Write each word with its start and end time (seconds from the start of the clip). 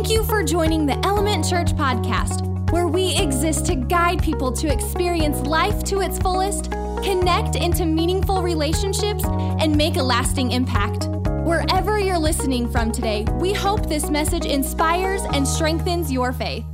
Thank 0.00 0.12
you 0.12 0.24
for 0.24 0.42
joining 0.42 0.86
the 0.86 0.98
Element 1.04 1.46
Church 1.46 1.74
podcast, 1.74 2.70
where 2.70 2.88
we 2.88 3.14
exist 3.18 3.66
to 3.66 3.74
guide 3.74 4.22
people 4.22 4.50
to 4.52 4.72
experience 4.72 5.40
life 5.40 5.84
to 5.84 6.00
its 6.00 6.18
fullest, 6.18 6.70
connect 7.02 7.54
into 7.54 7.84
meaningful 7.84 8.42
relationships, 8.42 9.24
and 9.26 9.76
make 9.76 9.96
a 9.96 10.02
lasting 10.02 10.52
impact. 10.52 11.08
Wherever 11.44 11.98
you're 11.98 12.16
listening 12.16 12.66
from 12.66 12.90
today, 12.90 13.26
we 13.40 13.52
hope 13.52 13.90
this 13.90 14.08
message 14.08 14.46
inspires 14.46 15.20
and 15.34 15.46
strengthens 15.46 16.10
your 16.10 16.32
faith. 16.32 16.64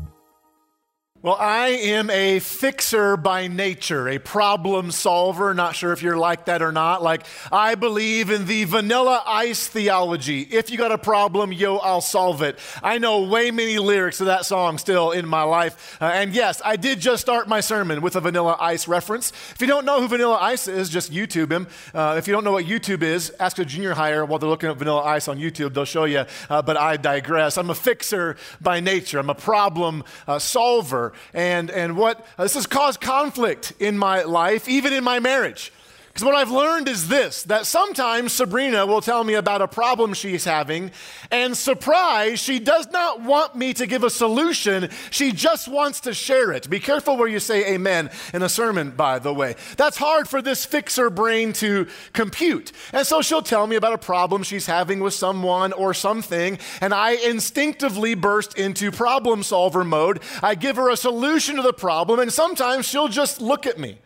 Well, 1.27 1.37
I 1.41 1.71
am 1.71 2.09
a 2.09 2.39
fixer 2.39 3.17
by 3.17 3.49
nature, 3.49 4.09
a 4.09 4.19
problem 4.19 4.93
solver. 4.93 5.55
Not 5.55 5.75
sure 5.75 5.93
if 5.93 6.01
you're 6.01 6.17
like 6.17 6.45
that 6.45 6.63
or 6.63 6.71
not. 6.71 7.03
Like, 7.03 7.27
I 7.51 7.75
believe 7.75 8.31
in 8.31 8.47
the 8.47 8.63
vanilla 8.63 9.25
ice 9.27 9.67
theology. 9.67 10.43
If 10.43 10.71
you 10.71 10.79
got 10.79 10.93
a 10.93 10.99
problem, 10.99 11.53
yo, 11.53 11.79
I'll 11.79 12.01
solve 12.01 12.43
it. 12.43 12.61
I 12.81 12.99
know 12.99 13.23
way 13.25 13.51
many 13.51 13.81
lyrics 13.81 14.21
of 14.21 14.27
that 14.27 14.47
song 14.47 14.79
still 14.79 15.11
in 15.11 15.27
my 15.27 15.43
life. 15.43 15.99
Uh, 16.01 16.05
and 16.05 16.33
yes, 16.33 16.63
I 16.65 16.77
did 16.77 17.01
just 17.01 17.23
start 17.23 17.49
my 17.49 17.61
sermon 17.61 18.03
with 18.03 18.15
a 18.15 18.21
vanilla 18.21 18.57
ice 18.61 18.87
reference. 18.87 19.33
If 19.51 19.61
you 19.61 19.67
don't 19.67 19.85
know 19.85 20.01
who 20.01 20.07
vanilla 20.07 20.39
ice 20.41 20.69
is, 20.69 20.89
just 20.89 21.11
YouTube 21.11 21.51
him. 21.51 21.67
Uh, 21.93 22.15
if 22.17 22.29
you 22.29 22.35
don't 22.35 22.45
know 22.45 22.53
what 22.53 22.67
YouTube 22.67 23.03
is, 23.03 23.33
ask 23.41 23.59
a 23.59 23.65
junior 23.65 23.95
higher 23.95 24.25
while 24.25 24.39
they're 24.39 24.49
looking 24.49 24.71
at 24.71 24.77
vanilla 24.77 25.03
ice 25.03 25.27
on 25.27 25.41
YouTube. 25.41 25.75
They'll 25.75 25.87
show 25.87 26.05
you. 26.05 26.25
Uh, 26.49 26.63
but 26.63 26.77
I 26.77 26.97
digress. 26.97 27.59
I'm 27.59 27.71
a 27.71 27.75
fixer 27.75 28.37
by 28.61 28.79
nature, 28.79 29.19
I'm 29.19 29.29
a 29.29 29.35
problem 29.35 30.05
uh, 30.29 30.39
solver 30.39 31.15
and, 31.35 31.71
and 31.71 31.97
what 31.97 32.27
uh, 32.39 32.43
this 32.45 32.55
has 32.55 32.67
caused 32.67 33.01
conflict 33.01 33.73
in 33.79 33.97
my 33.99 34.23
life, 34.23 34.69
even 34.69 34.93
in 34.93 35.05
my 35.05 35.21
marriage. 35.21 35.73
Because 36.17 36.25
what 36.25 36.35
I've 36.35 36.51
learned 36.51 36.89
is 36.89 37.09
this 37.09 37.43
that 37.43 37.67
sometimes 37.67 38.33
Sabrina 38.33 38.87
will 38.87 39.03
tell 39.03 39.23
me 39.23 39.35
about 39.35 39.61
a 39.61 39.69
problem 39.69 40.15
she's 40.15 40.47
having, 40.47 40.91
and 41.31 41.55
surprise, 41.55 42.41
she 42.41 42.59
does 42.59 42.91
not 42.91 43.21
want 43.21 43.55
me 43.55 43.75
to 43.75 43.87
give 43.87 44.03
a 44.03 44.09
solution. 44.09 44.89
She 45.11 45.33
just 45.33 45.69
wants 45.69 46.01
to 46.01 46.15
share 46.15 46.53
it. 46.53 46.71
Be 46.71 46.81
careful 46.81 47.19
where 47.19 47.29
you 47.29 47.39
say 47.39 47.75
amen 47.75 48.09
in 48.33 48.41
a 48.41 48.49
sermon, 48.49 48.93
by 48.93 49.19
the 49.19 49.35
way. 49.35 49.57
That's 49.77 49.99
hard 49.99 50.27
for 50.27 50.41
this 50.41 50.65
fixer 50.65 51.11
brain 51.11 51.53
to 51.55 51.87
compute. 52.15 52.73
And 52.95 53.07
so 53.07 53.21
she'll 53.21 53.43
tell 53.43 53.67
me 53.67 53.77
about 53.77 53.93
a 53.93 53.99
problem 53.99 54.43
she's 54.43 54.65
having 54.65 55.01
with 55.01 55.13
someone 55.13 55.75
or 55.75 55.93
something, 55.93 56.59
and 56.81 56.95
I 56.95 57.11
instinctively 57.11 58.15
burst 58.15 58.57
into 58.57 58.91
problem 58.91 59.43
solver 59.43 59.85
mode. 59.85 60.23
I 60.43 60.55
give 60.55 60.77
her 60.77 60.89
a 60.89 60.97
solution 60.97 61.57
to 61.57 61.63
the 61.63 61.75
problem, 61.75 62.21
and 62.21 62.33
sometimes 62.33 62.87
she'll 62.87 63.09
just 63.09 63.43
look 63.43 63.67
at 63.67 63.79
me 63.79 63.99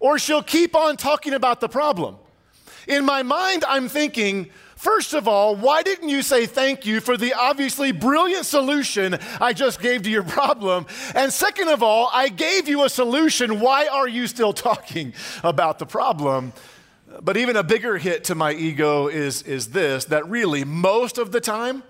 or 0.00 0.18
she'll 0.18 0.42
keep 0.42 0.74
on 0.74 0.96
talking 0.96 1.34
about 1.34 1.60
the 1.60 1.68
problem. 1.68 2.16
In 2.86 3.04
my 3.04 3.22
mind, 3.22 3.64
I'm 3.66 3.88
thinking, 3.88 4.50
First 4.76 5.14
of 5.14 5.26
all, 5.26 5.56
why 5.56 5.82
didn't 5.82 6.10
you 6.10 6.20
say 6.20 6.44
thank 6.44 6.84
you 6.84 7.00
for 7.00 7.16
the 7.16 7.32
obviously 7.32 7.92
brilliant 7.92 8.44
solution 8.44 9.18
I 9.40 9.54
just 9.54 9.80
gave 9.80 10.02
to 10.02 10.10
your 10.10 10.22
problem? 10.38 10.86
And 11.14 11.32
second 11.32 11.68
of 11.68 11.82
all, 11.82 12.10
I 12.12 12.28
gave 12.28 12.68
you 12.68 12.84
a 12.84 12.90
solution. 12.90 13.58
Why 13.58 13.86
are 13.86 14.06
you 14.06 14.26
still 14.26 14.52
talking 14.68 15.14
about 15.42 15.78
the 15.78 15.86
problem? 15.86 16.52
But 17.22 17.38
even 17.38 17.56
a 17.56 17.62
bigger 17.62 17.96
hit 17.96 18.24
to 18.24 18.34
my 18.34 18.52
ego 18.52 19.08
is, 19.08 19.42
is 19.42 19.68
this 19.68 20.04
that 20.06 20.28
really, 20.28 20.64
most 20.64 21.16
of 21.16 21.32
the 21.32 21.40
time, 21.40 21.82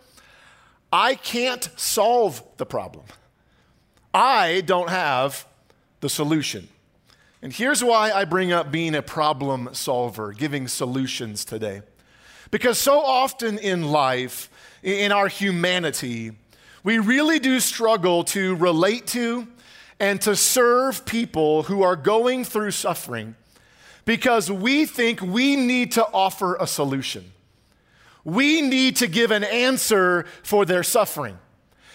I 0.92 1.16
can't 1.16 1.68
solve 1.74 2.42
the 2.56 2.66
problem. 2.66 3.04
I 4.14 4.62
don't 4.64 4.90
have 4.90 5.44
the 6.00 6.08
solution. 6.08 6.68
And 7.42 7.52
here's 7.52 7.84
why 7.84 8.12
I 8.12 8.24
bring 8.24 8.52
up 8.52 8.72
being 8.72 8.94
a 8.94 9.02
problem 9.02 9.70
solver, 9.72 10.32
giving 10.32 10.68
solutions 10.68 11.44
today. 11.44 11.82
Because 12.50 12.78
so 12.78 13.00
often 13.00 13.58
in 13.58 13.90
life, 13.90 14.50
in 14.82 15.12
our 15.12 15.28
humanity, 15.28 16.32
we 16.82 16.98
really 16.98 17.38
do 17.38 17.60
struggle 17.60 18.24
to 18.24 18.54
relate 18.56 19.06
to 19.08 19.48
and 19.98 20.20
to 20.22 20.36
serve 20.36 21.04
people 21.04 21.64
who 21.64 21.82
are 21.82 21.96
going 21.96 22.44
through 22.44 22.70
suffering 22.70 23.34
because 24.04 24.50
we 24.50 24.86
think 24.86 25.20
we 25.20 25.56
need 25.56 25.92
to 25.92 26.06
offer 26.12 26.56
a 26.56 26.66
solution. 26.66 27.32
We 28.24 28.62
need 28.62 28.96
to 28.96 29.08
give 29.08 29.30
an 29.30 29.44
answer 29.44 30.26
for 30.42 30.64
their 30.64 30.82
suffering. 30.82 31.38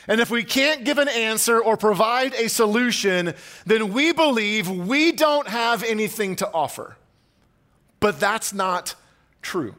And 0.08 0.20
if 0.20 0.30
we 0.30 0.44
can't 0.44 0.84
give 0.84 0.98
an 0.98 1.08
answer 1.08 1.60
or 1.60 1.78
provide 1.78 2.34
a 2.34 2.50
solution, 2.50 3.34
then 3.66 3.94
we 3.94 4.12
believe 4.12 4.70
we 4.70 5.12
don't 5.12 5.48
have 5.48 5.84
anything 5.84 6.36
to 6.38 6.52
offer. 6.54 6.98
But 8.00 8.20
that's 8.20 8.54
not 8.54 8.96
true. 9.42 9.76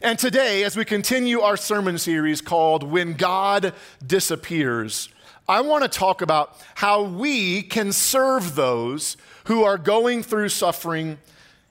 And 0.00 0.18
today, 0.18 0.62
as 0.64 0.76
we 0.76 0.84
continue 0.84 1.40
our 1.40 1.56
sermon 1.56 1.98
series 1.98 2.40
called 2.40 2.84
When 2.84 3.14
God 3.14 3.74
Disappears, 4.06 5.08
I 5.48 5.62
want 5.62 5.82
to 5.82 5.88
talk 5.88 6.20
about 6.20 6.56
how 6.74 7.02
we 7.02 7.62
can 7.62 7.92
serve 7.92 8.54
those 8.54 9.16
who 9.44 9.64
are 9.64 9.78
going 9.78 10.22
through 10.22 10.50
suffering 10.50 11.18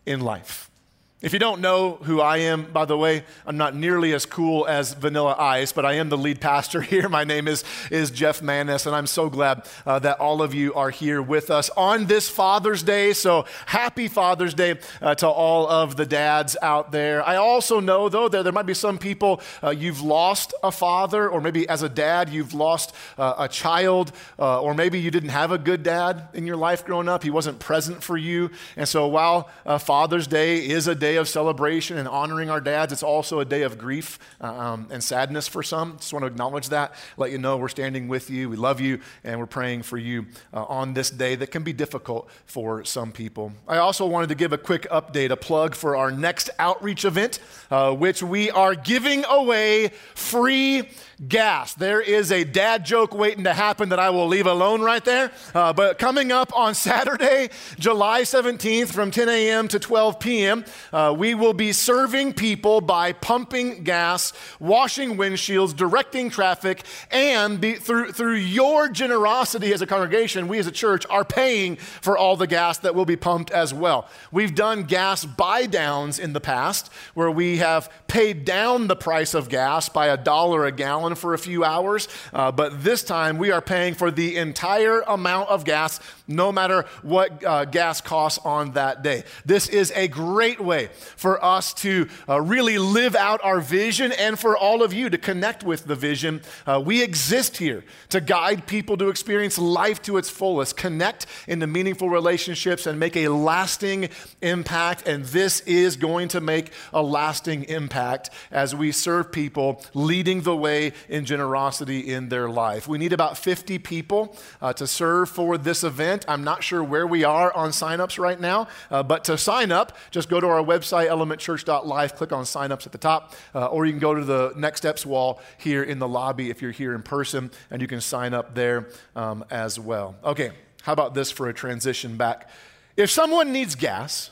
in 0.06 0.20
life. 0.22 0.70
If 1.20 1.34
you 1.34 1.40
don't 1.40 1.62
know 1.62 1.96
who 2.04 2.22
I 2.22 2.38
am, 2.38 2.72
by 2.72 2.86
the 2.86 2.96
way, 2.96 3.24
I'm 3.44 3.58
not 3.58 3.74
nearly 3.74 4.14
as 4.14 4.24
cool 4.24 4.68
as 4.68 4.94
Vanilla 4.94 5.36
Ice, 5.40 5.72
but 5.72 5.84
I 5.84 5.94
am 5.94 6.10
the 6.10 6.18
lead 6.18 6.40
pastor 6.40 6.80
here. 6.84 7.10
My 7.10 7.24
name 7.24 7.48
is, 7.48 7.64
is 7.90 8.12
Jeff 8.12 8.44
Manis, 8.44 8.86
and 8.86 8.96
I'm 8.96 9.08
so 9.08 9.28
glad 9.28 9.68
uh, 9.88 9.98
that 9.98 10.20
all 10.20 10.44
of 10.44 10.54
you 10.54 10.76
are 10.76 10.92
here 10.92 11.20
with 11.20 11.50
us 11.50 11.72
on 11.72 12.06
this 12.06 12.30
Father's 12.30 12.84
Day. 12.84 13.14
So 13.14 13.46
happy 13.66 14.08
Father's 14.08 14.54
Day 14.54 14.76
uh, 15.02 15.16
to 15.16 15.28
all 15.28 15.68
of 15.68 15.96
the 15.96 16.06
dads 16.06 16.56
out 16.62 16.92
there. 16.92 17.28
I 17.28 17.38
also 17.38 17.80
know, 17.80 18.10
though, 18.10 18.30
that 18.30 18.44
there 18.44 18.54
might 18.54 18.68
be 18.68 18.76
some 18.76 19.00
people 19.00 19.42
uh, 19.64 19.72
you've 19.72 20.02
lost 20.02 20.54
a 20.62 20.72
father, 20.72 21.28
or 21.28 21.42
maybe 21.42 21.68
as 21.68 21.82
a 21.82 21.90
dad, 21.90 22.30
you've 22.30 22.54
lost 22.54 22.94
uh, 23.18 23.34
a 23.40 23.48
child, 23.48 24.12
uh, 24.38 24.62
or 24.62 24.76
maybe 24.76 25.00
you 25.00 25.10
didn't 25.10 25.30
have 25.30 25.52
a 25.52 25.58
good 25.58 25.82
dad 25.82 26.28
in 26.36 26.46
your 26.46 26.58
life 26.58 26.86
growing 26.86 27.10
up. 27.10 27.24
He 27.24 27.32
wasn't 27.32 27.58
present 27.58 28.04
for 28.04 28.18
you. 28.18 28.52
And 28.76 28.88
so 28.88 29.08
while 29.08 29.50
uh, 29.66 29.80
Father's 29.80 30.28
Day 30.28 30.58
is 30.58 30.88
a 30.88 30.94
day 30.94 31.07
day 31.08 31.16
of 31.16 31.30
celebration 31.30 31.98
and 31.98 32.06
honoring 32.06 32.50
our 32.50 32.60
dads. 32.60 32.92
It's 32.92 33.02
also 33.02 33.40
a 33.40 33.46
day 33.46 33.62
of 33.62 33.78
grief 33.78 34.20
uh, 34.42 34.48
um, 34.48 34.88
and 34.92 35.02
sadness 35.02 35.48
for 35.48 35.64
some. 35.64 35.96
Just 35.96 36.12
want 36.12 36.24
to 36.24 36.28
acknowledge 36.28 36.68
that, 36.68 36.96
let 37.16 37.32
you 37.32 37.38
know 37.38 37.56
we're 37.56 37.70
standing 37.70 38.10
with 38.10 38.30
you, 38.30 38.50
we 38.50 38.58
love 38.58 38.82
you, 38.82 39.00
and 39.24 39.40
we're 39.40 39.46
praying 39.46 39.84
for 39.84 39.98
you 39.98 40.26
uh, 40.54 40.66
on 40.66 40.94
this 40.94 41.10
day 41.10 41.36
that 41.36 41.48
can 41.48 41.64
be 41.64 41.72
difficult 41.72 42.30
for 42.46 42.84
some 42.84 43.14
people. 43.14 43.54
I 43.70 43.78
also 43.78 44.06
wanted 44.06 44.28
to 44.28 44.36
give 44.36 44.52
a 44.52 44.58
quick 44.58 44.86
update, 44.92 45.30
a 45.30 45.38
plug 45.38 45.76
for 45.76 45.96
our 45.96 46.12
next 46.12 46.50
outreach 46.60 47.06
event, 47.06 47.40
uh, 47.72 47.94
which 47.94 48.22
we 48.22 48.52
are 48.52 48.76
giving 48.76 49.24
away 49.24 49.92
free 50.14 50.90
gas. 51.28 51.74
There 51.74 52.00
is 52.00 52.32
a 52.32 52.44
dad 52.44 52.86
joke 52.86 53.14
waiting 53.14 53.46
to 53.46 53.54
happen 53.54 53.90
that 53.90 54.00
I 54.00 54.12
will 54.12 54.28
leave 54.28 54.46
alone 54.46 54.82
right 54.82 55.04
there. 55.04 55.32
Uh, 55.54 55.74
but 55.74 55.98
coming 55.98 56.32
up 56.32 56.56
on 56.56 56.76
Saturday, 56.88 57.50
July 57.80 58.22
17th 58.22 58.90
from 58.90 59.10
10 59.10 59.28
a.m. 59.28 59.68
to 59.70 59.80
12 59.80 60.20
p.m., 60.20 60.66
uh, 60.94 61.16
we 61.18 61.34
will 61.34 61.54
be 61.54 61.72
serving 61.72 62.34
people 62.34 62.82
by 62.82 63.14
pumping 63.14 63.84
gas, 63.84 64.32
washing 64.60 65.18
windshields, 65.18 65.76
directing 65.76 66.30
traffic, 66.30 66.84
and 67.10 67.60
be, 67.60 67.74
through, 67.74 68.12
through 68.12 68.36
your 68.36 68.88
generosity 68.88 69.74
as 69.74 69.82
a 69.82 69.88
congregation, 69.88 70.48
we 70.48 70.60
as 70.60 70.68
a 70.68 70.72
church 70.72 71.06
are 71.10 71.26
paying 71.26 71.78
for 71.78 72.16
all 72.18 72.38
the 72.38 72.48
gas 72.48 72.78
that 72.80 72.94
will 72.94 73.06
be 73.06 73.16
pumped 73.16 73.50
as 73.50 73.74
well. 73.74 74.08
We've 74.32 74.54
done 74.54 74.84
gas 74.84 75.26
buy 75.26 75.66
downs 75.66 76.20
in 76.20 76.34
the 76.34 76.42
past 76.42 76.92
where 77.16 77.32
we 77.32 77.58
have 77.58 77.92
paid 78.08 78.46
down 78.46 78.88
the 78.88 78.96
price 78.96 79.34
of 79.34 79.50
gas 79.50 79.90
by 79.90 80.08
a 80.08 80.18
dollar 80.18 80.66
a 80.66 80.72
gallon 80.72 81.07
gallon 81.08 81.16
for 81.16 81.34
a 81.34 81.38
few 81.38 81.64
hours, 81.64 82.08
uh, 82.34 82.52
but 82.52 82.84
this 82.84 83.04
time 83.04 83.38
we 83.38 83.52
are 83.52 83.62
paying 83.62 83.94
for 83.94 84.12
the 84.12 84.36
entire 84.36 85.02
amount 85.08 85.50
of 85.50 85.64
gas, 85.64 86.00
no 86.28 86.52
matter 86.52 86.86
what 87.02 87.44
uh, 87.44 87.66
gas 87.66 88.02
costs 88.02 88.40
on 88.44 88.72
that 88.74 89.04
day. 89.04 89.24
This 89.46 89.68
is 89.68 89.92
a 89.96 90.08
great 90.08 90.60
way 90.60 90.90
for 91.16 91.44
us 91.44 91.74
to 91.76 92.08
uh, 92.28 92.42
really 92.42 92.78
live 92.78 93.16
out 93.16 93.40
our 93.44 93.62
vision 93.62 94.12
and 94.12 94.40
for 94.40 94.58
all 94.58 94.84
of 94.84 94.94
you 94.94 95.10
to 95.10 95.18
connect 95.18 95.64
with 95.64 95.86
the 95.86 95.96
vision. 95.96 96.42
Uh, 96.66 96.82
we 96.84 97.02
exist 97.02 97.58
here 97.58 97.84
to 98.10 98.22
guide 98.22 98.68
people 98.68 98.98
to 98.98 99.10
experience 99.10 99.58
life 99.58 100.02
to 100.04 100.18
its 100.18 100.30
fullest, 100.30 100.78
connect 100.78 101.26
into 101.48 101.68
meaningful 101.68 102.10
relationships, 102.10 102.86
and 102.86 103.00
make 103.00 103.16
a 103.16 103.28
lasting 103.30 104.10
impact. 104.42 105.08
And 105.08 105.26
this 105.26 105.62
is 105.62 105.96
going 105.96 106.30
to 106.30 106.42
make 106.42 106.72
a 106.94 107.02
lasting 107.02 107.64
impact 107.66 108.30
as 108.52 108.76
we 108.76 108.92
serve 108.92 109.32
people, 109.32 109.82
leading 109.94 110.42
the 110.42 110.56
way 110.56 110.94
in 111.10 111.26
generosity 111.26 112.14
in 112.14 112.30
their 112.30 112.50
life. 112.50 112.88
We 112.88 112.98
need 112.98 113.14
about 113.14 113.38
50 113.38 113.80
people 113.80 114.36
uh, 114.62 114.74
to 114.74 114.88
serve 114.88 115.30
for 115.30 115.58
this 115.58 115.84
event. 115.84 116.17
I'm 116.28 116.44
not 116.44 116.64
sure 116.64 116.84
where 116.84 117.06
we 117.06 117.24
are 117.24 117.54
on 117.54 117.70
signups 117.70 118.20
right 118.20 118.40
now, 118.40 118.68
uh, 118.90 119.04
but 119.04 119.24
to 119.26 119.38
sign 119.38 119.72
up, 119.72 119.98
just 120.12 120.30
go 120.30 120.40
to 120.40 120.48
our 120.48 120.64
website, 120.64 121.10
elementchurch.life, 121.10 122.16
click 122.16 122.32
on 122.32 122.44
signups 122.44 122.86
at 122.86 122.92
the 122.92 122.98
top, 122.98 123.34
uh, 123.54 123.68
or 123.68 123.86
you 123.86 123.92
can 123.92 124.00
go 124.00 124.14
to 124.14 124.24
the 124.24 124.54
Next 124.56 124.82
Steps 124.82 125.06
wall 125.06 125.42
here 125.58 125.84
in 125.84 126.00
the 126.00 126.08
lobby 126.08 126.50
if 126.50 126.62
you're 126.62 126.72
here 126.72 126.94
in 126.94 127.02
person, 127.02 127.52
and 127.72 127.82
you 127.82 127.88
can 127.88 128.02
sign 128.02 128.34
up 128.34 128.56
there 128.56 128.90
um, 129.16 129.44
as 129.50 129.80
well. 129.80 130.16
Okay, 130.24 130.52
how 130.84 130.94
about 130.94 131.14
this 131.14 131.32
for 131.32 131.50
a 131.50 131.54
transition 131.54 132.18
back? 132.18 132.50
If 132.96 133.10
someone 133.12 133.52
needs 133.52 133.76
gas, 133.76 134.32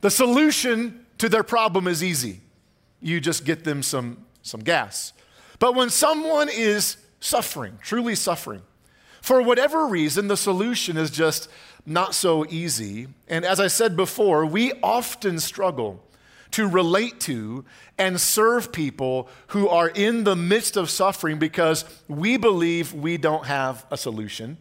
the 0.00 0.10
solution 0.10 1.04
to 1.18 1.28
their 1.28 1.42
problem 1.42 1.86
is 1.86 2.02
easy. 2.02 2.40
You 3.00 3.20
just 3.20 3.44
get 3.44 3.64
them 3.64 3.82
some, 3.82 4.24
some 4.42 4.60
gas. 4.60 5.12
But 5.58 5.74
when 5.74 5.90
someone 5.90 6.48
is 6.48 6.96
suffering, 7.20 7.78
truly 7.82 8.14
suffering. 8.14 8.62
For 9.22 9.40
whatever 9.40 9.86
reason, 9.86 10.26
the 10.26 10.36
solution 10.36 10.96
is 10.96 11.10
just 11.10 11.48
not 11.86 12.12
so 12.14 12.44
easy. 12.50 13.06
And 13.28 13.44
as 13.44 13.60
I 13.60 13.68
said 13.68 13.96
before, 13.96 14.44
we 14.44 14.72
often 14.82 15.38
struggle 15.38 16.04
to 16.50 16.68
relate 16.68 17.20
to 17.20 17.64
and 17.96 18.20
serve 18.20 18.72
people 18.72 19.28
who 19.48 19.68
are 19.68 19.88
in 19.88 20.24
the 20.24 20.34
midst 20.34 20.76
of 20.76 20.90
suffering 20.90 21.38
because 21.38 21.84
we 22.08 22.36
believe 22.36 22.92
we 22.92 23.16
don't 23.16 23.46
have 23.46 23.86
a 23.92 23.96
solution 23.96 24.58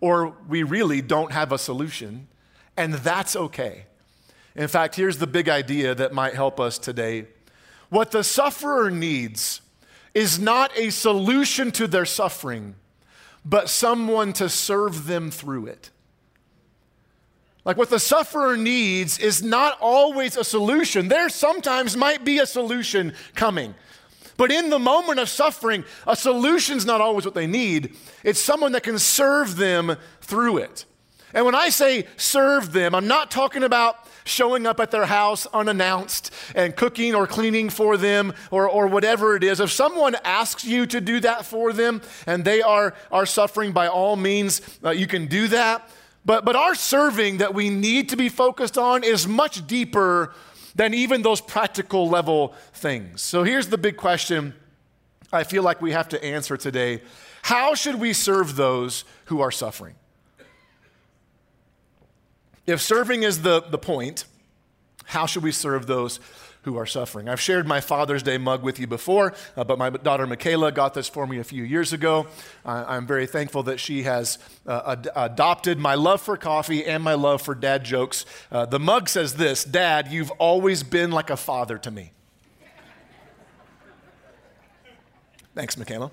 or 0.00 0.34
we 0.48 0.62
really 0.62 1.02
don't 1.02 1.32
have 1.32 1.52
a 1.52 1.58
solution, 1.58 2.26
and 2.78 2.94
that's 2.94 3.36
okay. 3.36 3.84
In 4.56 4.66
fact, 4.66 4.96
here's 4.96 5.18
the 5.18 5.26
big 5.26 5.46
idea 5.46 5.94
that 5.94 6.14
might 6.14 6.34
help 6.34 6.58
us 6.58 6.78
today. 6.78 7.26
What 7.90 8.10
the 8.10 8.24
sufferer 8.24 8.90
needs 8.90 9.60
is 10.14 10.38
not 10.38 10.72
a 10.74 10.88
solution 10.88 11.70
to 11.72 11.86
their 11.86 12.06
suffering, 12.06 12.76
but 13.44 13.68
someone 13.68 14.32
to 14.34 14.48
serve 14.48 15.06
them 15.06 15.30
through 15.30 15.66
it. 15.66 15.90
Like 17.64 17.76
what 17.76 17.90
the 17.90 18.00
sufferer 18.00 18.56
needs 18.56 19.18
is 19.18 19.42
not 19.42 19.78
always 19.80 20.36
a 20.36 20.44
solution. 20.44 21.08
There 21.08 21.28
sometimes 21.28 21.96
might 21.96 22.24
be 22.24 22.38
a 22.38 22.46
solution 22.46 23.12
coming. 23.34 23.74
But 24.36 24.50
in 24.50 24.70
the 24.70 24.78
moment 24.78 25.20
of 25.20 25.28
suffering, 25.28 25.84
a 26.06 26.16
solution's 26.16 26.86
not 26.86 27.02
always 27.02 27.26
what 27.26 27.34
they 27.34 27.46
need. 27.46 27.94
It's 28.24 28.40
someone 28.40 28.72
that 28.72 28.82
can 28.82 28.98
serve 28.98 29.56
them 29.56 29.96
through 30.22 30.58
it. 30.58 30.86
And 31.34 31.44
when 31.44 31.54
I 31.54 31.68
say 31.68 32.06
serve 32.16 32.72
them, 32.72 32.94
I'm 32.94 33.06
not 33.06 33.30
talking 33.30 33.62
about 33.62 33.96
showing 34.30 34.66
up 34.66 34.80
at 34.80 34.90
their 34.90 35.06
house 35.06 35.46
unannounced 35.52 36.32
and 36.54 36.74
cooking 36.74 37.14
or 37.14 37.26
cleaning 37.26 37.68
for 37.68 37.96
them 37.96 38.32
or, 38.50 38.68
or 38.68 38.86
whatever 38.86 39.36
it 39.36 39.44
is. 39.44 39.60
If 39.60 39.70
someone 39.70 40.16
asks 40.24 40.64
you 40.64 40.86
to 40.86 41.00
do 41.00 41.20
that 41.20 41.44
for 41.44 41.72
them 41.72 42.00
and 42.26 42.44
they 42.44 42.62
are, 42.62 42.94
are 43.10 43.26
suffering, 43.26 43.72
by 43.72 43.88
all 43.88 44.16
means, 44.16 44.62
uh, 44.84 44.90
you 44.90 45.06
can 45.06 45.26
do 45.26 45.48
that. 45.48 45.88
But, 46.24 46.44
but 46.44 46.56
our 46.56 46.74
serving 46.74 47.38
that 47.38 47.54
we 47.54 47.70
need 47.70 48.10
to 48.10 48.16
be 48.16 48.28
focused 48.28 48.78
on 48.78 49.04
is 49.04 49.26
much 49.26 49.66
deeper 49.66 50.34
than 50.74 50.94
even 50.94 51.22
those 51.22 51.40
practical 51.40 52.08
level 52.08 52.54
things. 52.72 53.22
So 53.22 53.42
here's 53.42 53.68
the 53.68 53.78
big 53.78 53.96
question 53.96 54.54
I 55.32 55.44
feel 55.44 55.62
like 55.62 55.80
we 55.80 55.92
have 55.92 56.08
to 56.10 56.24
answer 56.24 56.56
today 56.56 57.02
How 57.42 57.74
should 57.74 57.96
we 57.96 58.12
serve 58.12 58.56
those 58.56 59.04
who 59.26 59.40
are 59.40 59.50
suffering? 59.50 59.94
If 62.70 62.80
serving 62.80 63.24
is 63.24 63.42
the, 63.42 63.62
the 63.62 63.78
point, 63.78 64.24
how 65.04 65.26
should 65.26 65.42
we 65.42 65.52
serve 65.52 65.86
those 65.86 66.20
who 66.62 66.76
are 66.76 66.86
suffering. 66.86 67.28
I've 67.28 67.40
shared 67.40 67.66
my 67.66 67.80
Father's 67.80 68.22
Day 68.22 68.36
mug 68.36 68.62
with 68.62 68.78
you 68.78 68.86
before, 68.86 69.32
uh, 69.56 69.64
but 69.64 69.78
my 69.78 69.88
daughter 69.88 70.26
Michaela 70.26 70.70
got 70.70 70.92
this 70.92 71.08
for 71.08 71.26
me 71.26 71.38
a 71.38 71.44
few 71.44 71.64
years 71.64 71.92
ago. 71.92 72.26
I'm 72.66 73.06
very 73.06 73.26
thankful 73.26 73.62
that 73.62 73.80
she 73.80 74.02
has 74.02 74.38
uh, 74.66 74.96
ad- 74.98 75.08
adopted 75.16 75.78
my 75.78 75.94
love 75.94 76.20
for 76.20 76.36
coffee 76.36 76.84
and 76.84 77.02
my 77.02 77.14
love 77.14 77.40
for 77.40 77.54
dad 77.54 77.84
jokes. 77.84 78.26
Uh, 78.52 78.66
the 78.66 78.78
mug 78.78 79.08
says 79.08 79.34
this 79.34 79.64
Dad, 79.64 80.08
you've 80.08 80.30
always 80.32 80.82
been 80.82 81.10
like 81.10 81.30
a 81.30 81.36
father 81.36 81.78
to 81.78 81.90
me. 81.90 82.12
Thanks, 85.54 85.76
Michaela. 85.78 86.10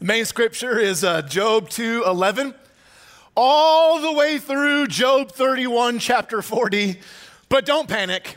The 0.00 0.04
main 0.04 0.24
scripture 0.24 0.78
is 0.78 1.04
uh, 1.04 1.22
Job 1.22 1.70
2 1.70 2.02
11 2.04 2.54
all 3.40 4.00
the 4.00 4.12
way 4.12 4.36
through 4.36 4.88
Job 4.88 5.30
31, 5.30 6.00
chapter 6.00 6.42
40. 6.42 6.98
But 7.48 7.64
don't 7.64 7.88
panic. 7.88 8.36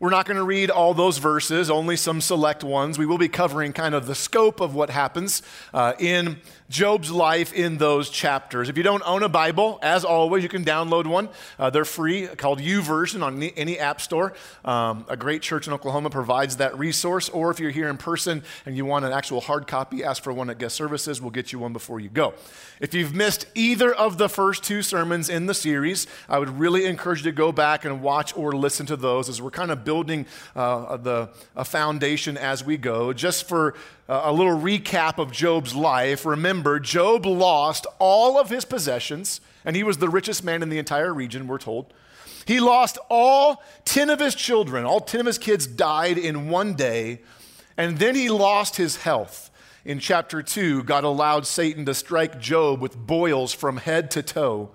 We're 0.00 0.10
not 0.10 0.26
going 0.26 0.38
to 0.38 0.42
read 0.42 0.70
all 0.70 0.92
those 0.92 1.18
verses, 1.18 1.70
only 1.70 1.96
some 1.96 2.20
select 2.20 2.64
ones. 2.64 2.98
We 2.98 3.06
will 3.06 3.16
be 3.16 3.28
covering 3.28 3.72
kind 3.72 3.94
of 3.94 4.06
the 4.06 4.14
scope 4.16 4.60
of 4.60 4.74
what 4.74 4.90
happens 4.90 5.40
uh, 5.72 5.92
in 6.00 6.40
Job's 6.70 7.10
life 7.10 7.52
in 7.52 7.76
those 7.76 8.08
chapters. 8.08 8.70
If 8.70 8.78
you 8.78 8.82
don't 8.82 9.02
own 9.04 9.22
a 9.22 9.28
Bible, 9.28 9.78
as 9.82 10.02
always, 10.04 10.42
you 10.42 10.48
can 10.48 10.64
download 10.64 11.06
one. 11.06 11.28
Uh, 11.58 11.68
they're 11.68 11.84
free, 11.84 12.26
called 12.26 12.58
YouVersion 12.58 13.22
on 13.22 13.36
any, 13.36 13.52
any 13.56 13.78
app 13.78 14.00
store. 14.00 14.32
Um, 14.64 15.04
a 15.08 15.16
great 15.16 15.42
church 15.42 15.66
in 15.66 15.74
Oklahoma 15.74 16.08
provides 16.08 16.56
that 16.56 16.78
resource. 16.78 17.28
Or 17.28 17.50
if 17.50 17.60
you're 17.60 17.70
here 17.70 17.88
in 17.88 17.98
person 17.98 18.42
and 18.64 18.76
you 18.76 18.86
want 18.86 19.04
an 19.04 19.12
actual 19.12 19.42
hard 19.42 19.66
copy, 19.66 20.04
ask 20.04 20.22
for 20.22 20.32
one 20.32 20.48
at 20.48 20.58
guest 20.58 20.74
services. 20.74 21.20
We'll 21.20 21.30
get 21.30 21.52
you 21.52 21.58
one 21.58 21.74
before 21.74 22.00
you 22.00 22.08
go. 22.08 22.32
If 22.80 22.94
you've 22.94 23.14
missed 23.14 23.46
either 23.54 23.94
of 23.94 24.16
the 24.16 24.28
first 24.28 24.64
two 24.64 24.80
sermons 24.82 25.28
in 25.28 25.46
the 25.46 25.54
series, 25.54 26.06
I 26.30 26.38
would 26.38 26.58
really 26.58 26.86
encourage 26.86 27.18
you 27.20 27.30
to 27.30 27.36
go 27.36 27.52
back 27.52 27.84
and 27.84 28.00
watch 28.00 28.34
or 28.36 28.52
listen 28.52 28.86
to 28.86 28.96
those 28.96 29.28
as 29.28 29.40
we're 29.40 29.50
kind 29.50 29.70
of 29.70 29.84
building 29.84 30.26
uh, 30.56 30.96
the, 30.96 31.28
a 31.54 31.64
foundation 31.64 32.38
as 32.38 32.64
we 32.64 32.78
go. 32.78 33.12
Just 33.12 33.46
for 33.46 33.74
a 34.08 34.32
little 34.32 34.58
recap 34.58 35.18
of 35.18 35.32
Job's 35.32 35.74
life, 35.74 36.26
remember, 36.26 36.78
Job 36.78 37.24
lost 37.24 37.86
all 37.98 38.38
of 38.38 38.50
his 38.50 38.64
possessions, 38.64 39.40
and 39.64 39.74
he 39.74 39.82
was 39.82 39.98
the 39.98 40.08
richest 40.08 40.44
man 40.44 40.62
in 40.62 40.68
the 40.68 40.78
entire 40.78 41.12
region, 41.12 41.46
we're 41.46 41.58
told. 41.58 41.92
He 42.44 42.60
lost 42.60 42.98
all 43.08 43.62
10 43.86 44.10
of 44.10 44.20
his 44.20 44.34
children, 44.34 44.84
all 44.84 45.00
10 45.00 45.20
of 45.20 45.26
his 45.26 45.38
kids 45.38 45.66
died 45.66 46.18
in 46.18 46.50
one 46.50 46.74
day, 46.74 47.22
and 47.76 47.98
then 47.98 48.14
he 48.14 48.28
lost 48.28 48.76
his 48.76 48.96
health. 48.96 49.50
In 49.84 49.98
chapter 49.98 50.42
2, 50.42 50.84
God 50.84 51.04
allowed 51.04 51.46
Satan 51.46 51.84
to 51.84 51.94
strike 51.94 52.40
Job 52.40 52.80
with 52.80 52.96
boils 52.96 53.52
from 53.52 53.76
head 53.76 54.10
to 54.12 54.22
toe. 54.22 54.70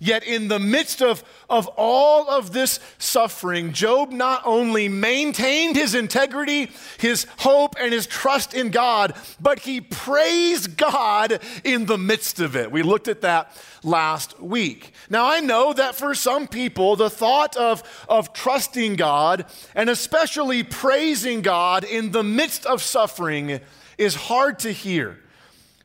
Yet, 0.00 0.24
in 0.24 0.48
the 0.48 0.58
midst 0.58 1.02
of, 1.02 1.24
of 1.50 1.68
all 1.76 2.28
of 2.28 2.52
this 2.52 2.78
suffering, 2.98 3.72
Job 3.72 4.10
not 4.10 4.42
only 4.44 4.88
maintained 4.88 5.76
his 5.76 5.94
integrity, 5.94 6.70
his 6.98 7.26
hope, 7.38 7.74
and 7.80 7.92
his 7.92 8.06
trust 8.06 8.54
in 8.54 8.70
God, 8.70 9.14
but 9.40 9.60
he 9.60 9.80
praised 9.80 10.76
God 10.76 11.40
in 11.64 11.86
the 11.86 11.98
midst 11.98 12.38
of 12.40 12.54
it. 12.54 12.70
We 12.70 12.82
looked 12.82 13.08
at 13.08 13.22
that 13.22 13.56
last 13.82 14.40
week. 14.40 14.92
Now, 15.10 15.26
I 15.26 15.40
know 15.40 15.72
that 15.72 15.96
for 15.96 16.14
some 16.14 16.46
people, 16.46 16.94
the 16.94 17.10
thought 17.10 17.56
of, 17.56 17.82
of 18.08 18.32
trusting 18.32 18.96
God 18.96 19.46
and 19.74 19.90
especially 19.90 20.62
praising 20.62 21.42
God 21.42 21.82
in 21.84 22.12
the 22.12 22.24
midst 22.24 22.66
of 22.66 22.82
suffering 22.82 23.60
is 23.98 24.14
hard 24.14 24.60
to 24.60 24.72
hear. 24.72 25.18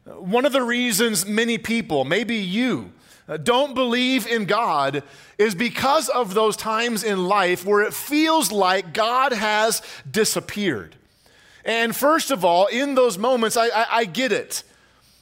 One 0.06 0.46
of 0.46 0.54
the 0.54 0.64
reasons 0.64 1.26
many 1.26 1.58
people, 1.58 2.06
maybe 2.06 2.36
you, 2.36 2.92
uh, 3.28 3.38
don't 3.38 3.74
believe 3.74 4.28
in 4.28 4.46
God 4.46 5.04
is 5.38 5.56
because 5.56 6.10
of 6.10 6.34
those 6.34 6.58
times 6.58 7.04
in 7.04 7.28
life 7.28 7.66
where 7.66 7.82
it 7.82 7.94
feels 7.94 8.52
like 8.52 8.94
God 8.94 9.32
has 9.32 9.82
disappeared. 10.10 10.96
And 11.64 11.96
first 11.96 12.32
of 12.32 12.44
all, 12.44 12.68
in 12.68 12.96
those 12.96 13.18
moments, 13.18 13.56
I, 13.56 13.68
I, 13.68 13.86
I 13.92 14.06
get 14.06 14.34
it. 14.34 14.64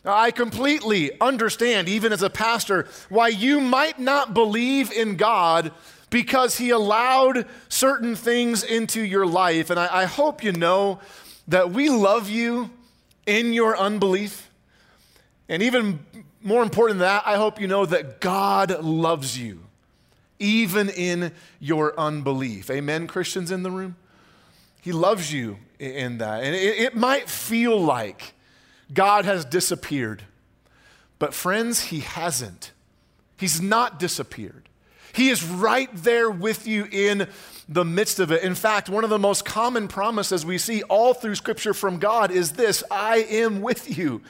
I 0.03 0.31
completely 0.31 1.11
understand, 1.21 1.87
even 1.87 2.11
as 2.11 2.23
a 2.23 2.29
pastor, 2.31 2.87
why 3.09 3.27
you 3.27 3.61
might 3.61 3.99
not 3.99 4.33
believe 4.33 4.91
in 4.91 5.15
God 5.15 5.71
because 6.09 6.57
He 6.57 6.71
allowed 6.71 7.45
certain 7.69 8.15
things 8.15 8.63
into 8.63 9.01
your 9.01 9.27
life. 9.27 9.69
And 9.69 9.79
I, 9.79 10.01
I 10.01 10.05
hope 10.05 10.43
you 10.43 10.53
know 10.53 10.99
that 11.47 11.69
we 11.69 11.89
love 11.89 12.31
you 12.31 12.71
in 13.25 13.53
your 13.53 13.77
unbelief. 13.77 14.49
And 15.49 15.61
even 15.63 16.05
more 16.41 16.63
important 16.63 16.99
than 16.99 17.07
that, 17.07 17.23
I 17.25 17.35
hope 17.35 17.59
you 17.59 17.67
know 17.67 17.85
that 17.85 18.21
God 18.21 18.83
loves 18.83 19.37
you, 19.37 19.61
even 20.39 20.89
in 20.89 21.31
your 21.59 21.97
unbelief. 21.99 22.69
Amen, 22.69 23.07
Christians 23.07 23.51
in 23.51 23.63
the 23.63 23.71
room? 23.71 23.95
He 24.81 24.91
loves 24.91 25.31
you 25.31 25.57
in 25.79 26.17
that. 26.19 26.43
And 26.43 26.55
it, 26.55 26.79
it 26.79 26.95
might 26.95 27.29
feel 27.29 27.79
like 27.79 28.33
God 28.93 29.25
has 29.25 29.45
disappeared, 29.45 30.23
but 31.19 31.33
friends, 31.33 31.85
He 31.85 31.99
hasn't. 31.99 32.71
He's 33.37 33.61
not 33.61 33.99
disappeared. 33.99 34.69
He 35.13 35.29
is 35.29 35.43
right 35.43 35.89
there 35.93 36.29
with 36.29 36.67
you 36.67 36.87
in 36.91 37.27
the 37.71 37.85
midst 37.85 38.19
of 38.19 38.31
it. 38.31 38.43
In 38.43 38.53
fact, 38.53 38.89
one 38.89 39.03
of 39.03 39.09
the 39.09 39.17
most 39.17 39.45
common 39.45 39.87
promises 39.87 40.45
we 40.45 40.57
see 40.57 40.83
all 40.83 41.13
through 41.13 41.35
Scripture 41.35 41.73
from 41.73 41.97
God 41.97 42.29
is 42.29 42.51
this 42.51 42.83
I 42.91 43.17
am 43.29 43.61
with 43.61 43.97
you 43.97 44.21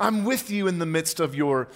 I'm 0.00 0.24
with 0.24 0.50
you 0.50 0.66
in 0.66 0.78
the 0.78 0.86
midst 0.86 1.20
of 1.20 1.34
your 1.34 1.68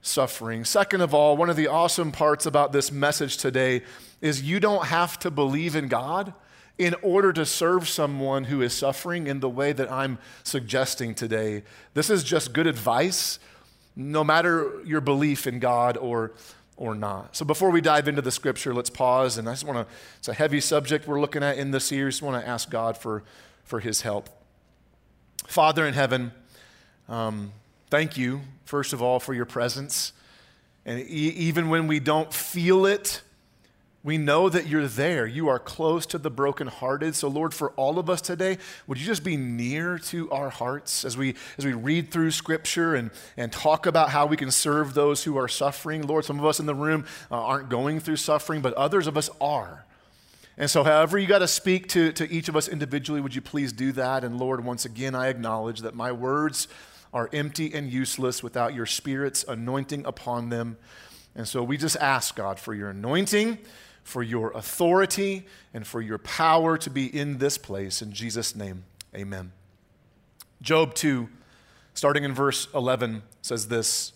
suffering. 0.00 0.64
Second 0.64 1.02
of 1.02 1.12
all, 1.12 1.36
one 1.36 1.50
of 1.50 1.56
the 1.56 1.66
awesome 1.66 2.10
parts 2.10 2.46
about 2.46 2.72
this 2.72 2.90
message 2.90 3.36
today 3.36 3.82
is 4.22 4.42
you 4.42 4.60
don't 4.60 4.86
have 4.86 5.18
to 5.18 5.30
believe 5.30 5.76
in 5.76 5.88
God 5.88 6.32
in 6.78 6.94
order 7.02 7.34
to 7.34 7.44
serve 7.44 7.86
someone 7.86 8.44
who 8.44 8.62
is 8.62 8.72
suffering 8.72 9.26
in 9.26 9.40
the 9.40 9.48
way 9.48 9.74
that 9.74 9.92
I'm 9.92 10.16
suggesting 10.42 11.14
today. 11.14 11.64
This 11.92 12.08
is 12.08 12.24
just 12.24 12.54
good 12.54 12.66
advice, 12.66 13.38
no 13.94 14.24
matter 14.24 14.80
your 14.86 15.02
belief 15.02 15.46
in 15.46 15.58
God 15.58 15.98
or 15.98 16.32
or 16.76 16.94
not. 16.94 17.36
So 17.36 17.44
before 17.44 17.70
we 17.70 17.80
dive 17.80 18.08
into 18.08 18.22
the 18.22 18.30
scripture, 18.30 18.74
let's 18.74 18.90
pause 18.90 19.38
and 19.38 19.48
I 19.48 19.52
just 19.52 19.64
want 19.64 19.86
to 19.86 19.94
it's 20.18 20.28
a 20.28 20.34
heavy 20.34 20.60
subject 20.60 21.06
we're 21.06 21.20
looking 21.20 21.42
at 21.42 21.58
in 21.58 21.70
this 21.70 21.86
series. 21.86 22.22
I 22.22 22.26
want 22.26 22.42
to 22.42 22.48
ask 22.48 22.70
God 22.70 22.96
for 22.96 23.22
for 23.64 23.80
his 23.80 24.02
help. 24.02 24.28
Father 25.46 25.86
in 25.86 25.94
heaven, 25.94 26.32
um, 27.08 27.52
Thank 27.88 28.16
you, 28.16 28.40
first 28.64 28.92
of 28.92 29.00
all, 29.00 29.20
for 29.20 29.32
your 29.32 29.44
presence. 29.44 30.12
And 30.84 31.00
e- 31.00 31.34
even 31.36 31.68
when 31.68 31.86
we 31.86 32.00
don't 32.00 32.32
feel 32.32 32.84
it, 32.84 33.22
We 34.06 34.18
know 34.18 34.48
that 34.48 34.68
you're 34.68 34.86
there. 34.86 35.26
You 35.26 35.48
are 35.48 35.58
close 35.58 36.06
to 36.06 36.18
the 36.18 36.30
brokenhearted. 36.30 37.16
So, 37.16 37.26
Lord, 37.26 37.52
for 37.52 37.70
all 37.72 37.98
of 37.98 38.08
us 38.08 38.20
today, 38.20 38.58
would 38.86 39.00
you 39.00 39.04
just 39.04 39.24
be 39.24 39.36
near 39.36 39.98
to 39.98 40.30
our 40.30 40.48
hearts 40.48 41.04
as 41.04 41.16
we, 41.16 41.34
as 41.58 41.64
we 41.64 41.72
read 41.72 42.12
through 42.12 42.30
Scripture 42.30 42.94
and, 42.94 43.10
and 43.36 43.50
talk 43.50 43.84
about 43.84 44.10
how 44.10 44.24
we 44.26 44.36
can 44.36 44.52
serve 44.52 44.94
those 44.94 45.24
who 45.24 45.36
are 45.36 45.48
suffering? 45.48 46.06
Lord, 46.06 46.24
some 46.24 46.38
of 46.38 46.44
us 46.44 46.60
in 46.60 46.66
the 46.66 46.74
room 46.74 47.04
uh, 47.32 47.34
aren't 47.34 47.68
going 47.68 47.98
through 47.98 48.18
suffering, 48.18 48.60
but 48.60 48.74
others 48.74 49.08
of 49.08 49.16
us 49.16 49.28
are. 49.40 49.84
And 50.56 50.70
so, 50.70 50.84
however, 50.84 51.18
you 51.18 51.26
got 51.26 51.40
to 51.40 51.48
speak 51.48 51.88
to, 51.88 52.12
to 52.12 52.30
each 52.30 52.48
of 52.48 52.54
us 52.54 52.68
individually, 52.68 53.20
would 53.20 53.34
you 53.34 53.42
please 53.42 53.72
do 53.72 53.90
that? 53.90 54.22
And 54.22 54.38
Lord, 54.38 54.64
once 54.64 54.84
again, 54.84 55.16
I 55.16 55.26
acknowledge 55.26 55.80
that 55.80 55.96
my 55.96 56.12
words 56.12 56.68
are 57.12 57.28
empty 57.32 57.74
and 57.74 57.90
useless 57.90 58.40
without 58.40 58.72
your 58.72 58.86
Spirit's 58.86 59.42
anointing 59.42 60.06
upon 60.06 60.50
them. 60.50 60.76
And 61.34 61.48
so 61.48 61.64
we 61.64 61.76
just 61.76 61.96
ask, 61.96 62.36
God, 62.36 62.60
for 62.60 62.72
your 62.72 62.90
anointing 62.90 63.58
for 64.06 64.22
your 64.22 64.52
authority 64.52 65.44
and 65.74 65.84
for 65.84 66.00
your 66.00 66.18
power 66.18 66.78
to 66.78 66.88
be 66.88 67.06
in 67.06 67.38
this 67.38 67.58
place. 67.58 68.00
In 68.00 68.12
Jesus' 68.12 68.54
name, 68.54 68.84
amen. 69.12 69.50
Job 70.62 70.94
2, 70.94 71.28
starting 71.92 72.22
in 72.22 72.32
verse 72.32 72.68
11, 72.72 73.24
says 73.42 73.66
this 73.66 74.12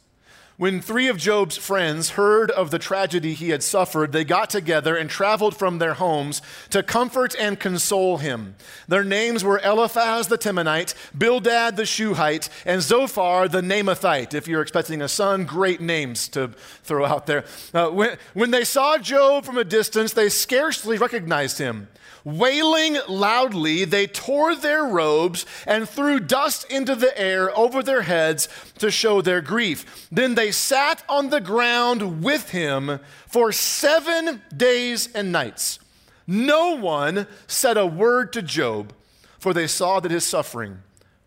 when 0.60 0.82
three 0.82 1.08
of 1.08 1.16
Job's 1.16 1.56
friends 1.56 2.10
heard 2.10 2.50
of 2.50 2.70
the 2.70 2.78
tragedy 2.78 3.32
he 3.32 3.48
had 3.48 3.62
suffered, 3.62 4.12
they 4.12 4.24
got 4.24 4.50
together 4.50 4.94
and 4.94 5.08
traveled 5.08 5.56
from 5.56 5.78
their 5.78 5.94
homes 5.94 6.42
to 6.68 6.82
comfort 6.82 7.34
and 7.40 7.58
console 7.58 8.18
him. 8.18 8.54
Their 8.86 9.02
names 9.02 9.42
were 9.42 9.58
Eliphaz 9.64 10.28
the 10.28 10.36
Temanite, 10.36 10.92
Bildad 11.16 11.78
the 11.78 11.86
Shuhite, 11.86 12.50
and 12.66 12.82
Zophar 12.82 13.48
the 13.48 13.62
Naamathite. 13.62 14.34
If 14.34 14.46
you're 14.46 14.60
expecting 14.60 15.00
a 15.00 15.08
son, 15.08 15.46
great 15.46 15.80
names 15.80 16.28
to 16.28 16.48
throw 16.82 17.06
out 17.06 17.24
there. 17.24 17.46
Uh, 17.72 17.88
when, 17.88 18.18
when 18.34 18.50
they 18.50 18.64
saw 18.64 18.98
Job 18.98 19.46
from 19.46 19.56
a 19.56 19.64
distance, 19.64 20.12
they 20.12 20.28
scarcely 20.28 20.98
recognized 20.98 21.56
him. 21.56 21.88
Wailing 22.24 22.98
loudly, 23.08 23.84
they 23.84 24.06
tore 24.06 24.54
their 24.54 24.84
robes 24.84 25.46
and 25.66 25.88
threw 25.88 26.20
dust 26.20 26.70
into 26.70 26.94
the 26.94 27.18
air 27.18 27.56
over 27.56 27.82
their 27.82 28.02
heads 28.02 28.48
to 28.78 28.90
show 28.90 29.22
their 29.22 29.40
grief. 29.40 30.08
Then 30.12 30.34
they 30.34 30.50
sat 30.50 31.02
on 31.08 31.30
the 31.30 31.40
ground 31.40 32.22
with 32.22 32.50
him 32.50 33.00
for 33.26 33.52
seven 33.52 34.42
days 34.54 35.08
and 35.14 35.32
nights. 35.32 35.78
No 36.26 36.76
one 36.76 37.26
said 37.46 37.76
a 37.76 37.86
word 37.86 38.32
to 38.34 38.42
Job, 38.42 38.92
for 39.38 39.52
they 39.52 39.66
saw 39.66 40.00
that 40.00 40.10
his 40.10 40.26
suffering 40.26 40.78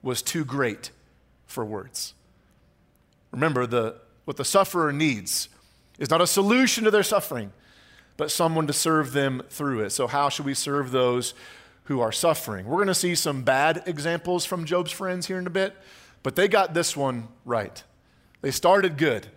was 0.02 0.22
too 0.22 0.46
great 0.46 0.92
for 1.46 1.66
words. 1.66 2.14
Remember, 3.32 3.66
the, 3.66 3.96
what 4.26 4.38
the 4.38 4.46
sufferer 4.46 4.94
needs 4.94 5.50
is 5.98 6.10
not 6.10 6.22
a 6.22 6.28
solution 6.28 6.84
to 6.84 6.92
their 6.92 7.04
suffering 7.04 7.52
but 8.24 8.32
someone 8.32 8.66
to 8.68 8.72
serve 8.72 9.12
them 9.12 9.44
through 9.50 9.82
it. 9.82 9.90
So, 9.90 10.08
how 10.08 10.30
should 10.30 10.46
we 10.46 10.54
serve 10.54 10.92
those 10.92 11.34
who 11.84 12.00
are 12.00 12.14
suffering? 12.14 12.66
We're 12.66 12.78
going 12.78 12.88
to 12.88 12.96
see 12.96 13.16
some 13.16 13.44
bad 13.44 13.84
examples 13.86 14.46
from 14.46 14.64
Job's 14.64 14.94
friends 14.94 15.28
here 15.28 15.38
in 15.38 15.46
a 15.46 15.50
bit, 15.50 15.76
but 16.24 16.38
they 16.38 16.48
got 16.48 16.74
this 16.74 16.96
one 16.96 17.28
right. 17.44 17.84
They 18.42 18.52
started 18.52 18.98
good. 18.98 19.28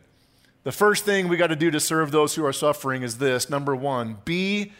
The 0.63 0.71
first 0.71 1.05
thing 1.05 1.27
we 1.27 1.37
got 1.37 1.49
to 1.49 1.57
do 1.57 1.69
to 1.73 1.81
serve 1.81 2.13
those 2.13 2.37
who 2.37 2.45
are 2.45 2.53
suffering 2.53 3.03
is 3.03 3.19
this 3.19 3.51
number 3.51 3.75
one, 3.75 4.19
be 4.25 4.71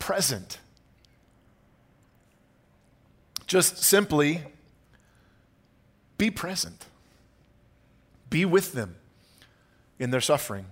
present. 0.00 0.58
Just 3.46 3.78
simply 3.78 4.42
be 6.18 6.32
present, 6.32 6.86
be 8.28 8.44
with 8.44 8.72
them 8.72 8.96
in 10.00 10.10
their 10.10 10.20
suffering. 10.20 10.66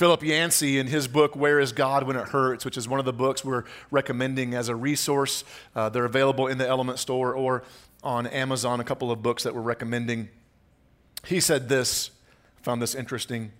Philip 0.00 0.22
Yancey, 0.22 0.78
in 0.78 0.86
his 0.86 1.06
book, 1.06 1.36
Where 1.36 1.60
is 1.60 1.72
God 1.72 2.04
When 2.04 2.16
It 2.16 2.28
Hurts, 2.28 2.64
which 2.64 2.78
is 2.78 2.88
one 2.88 3.00
of 3.00 3.04
the 3.04 3.12
books 3.12 3.44
we're 3.44 3.64
recommending 3.90 4.54
as 4.54 4.70
a 4.70 4.74
resource, 4.74 5.44
uh, 5.76 5.90
they're 5.90 6.06
available 6.06 6.46
in 6.46 6.56
the 6.56 6.66
Element 6.66 6.98
Store 6.98 7.34
or 7.34 7.64
on 8.02 8.26
Amazon, 8.26 8.80
a 8.80 8.84
couple 8.84 9.12
of 9.12 9.22
books 9.22 9.42
that 9.42 9.54
we're 9.54 9.60
recommending. 9.60 10.30
He 11.26 11.38
said 11.38 11.68
this, 11.68 12.12
found 12.62 12.80
this 12.80 12.94
interesting. 12.94 13.52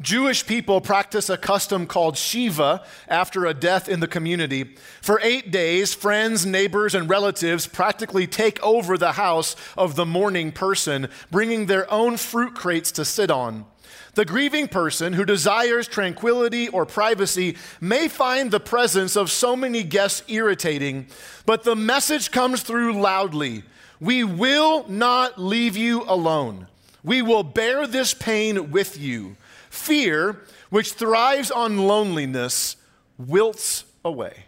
Jewish 0.00 0.46
people 0.46 0.80
practice 0.80 1.28
a 1.28 1.36
custom 1.36 1.86
called 1.86 2.16
Shiva 2.16 2.82
after 3.06 3.44
a 3.44 3.52
death 3.52 3.86
in 3.86 4.00
the 4.00 4.08
community. 4.08 4.74
For 5.02 5.20
eight 5.22 5.50
days, 5.50 5.92
friends, 5.92 6.46
neighbors, 6.46 6.94
and 6.94 7.06
relatives 7.06 7.66
practically 7.66 8.26
take 8.26 8.58
over 8.62 8.96
the 8.96 9.12
house 9.12 9.56
of 9.76 9.96
the 9.96 10.06
mourning 10.06 10.52
person, 10.52 11.10
bringing 11.30 11.66
their 11.66 11.92
own 11.92 12.16
fruit 12.16 12.54
crates 12.54 12.92
to 12.92 13.04
sit 13.04 13.30
on. 13.30 13.66
The 14.14 14.24
grieving 14.26 14.68
person 14.68 15.14
who 15.14 15.24
desires 15.24 15.88
tranquility 15.88 16.68
or 16.68 16.84
privacy 16.84 17.56
may 17.80 18.08
find 18.08 18.50
the 18.50 18.60
presence 18.60 19.16
of 19.16 19.30
so 19.30 19.56
many 19.56 19.82
guests 19.82 20.22
irritating, 20.28 21.06
but 21.46 21.64
the 21.64 21.74
message 21.74 22.30
comes 22.30 22.62
through 22.62 23.00
loudly 23.00 23.64
We 24.00 24.24
will 24.24 24.86
not 24.88 25.40
leave 25.40 25.76
you 25.76 26.02
alone. 26.02 26.66
We 27.02 27.22
will 27.22 27.42
bear 27.42 27.86
this 27.86 28.12
pain 28.12 28.70
with 28.70 28.98
you. 29.00 29.36
Fear, 29.70 30.42
which 30.68 30.92
thrives 30.92 31.50
on 31.50 31.78
loneliness, 31.78 32.76
wilts 33.16 33.84
away. 34.04 34.44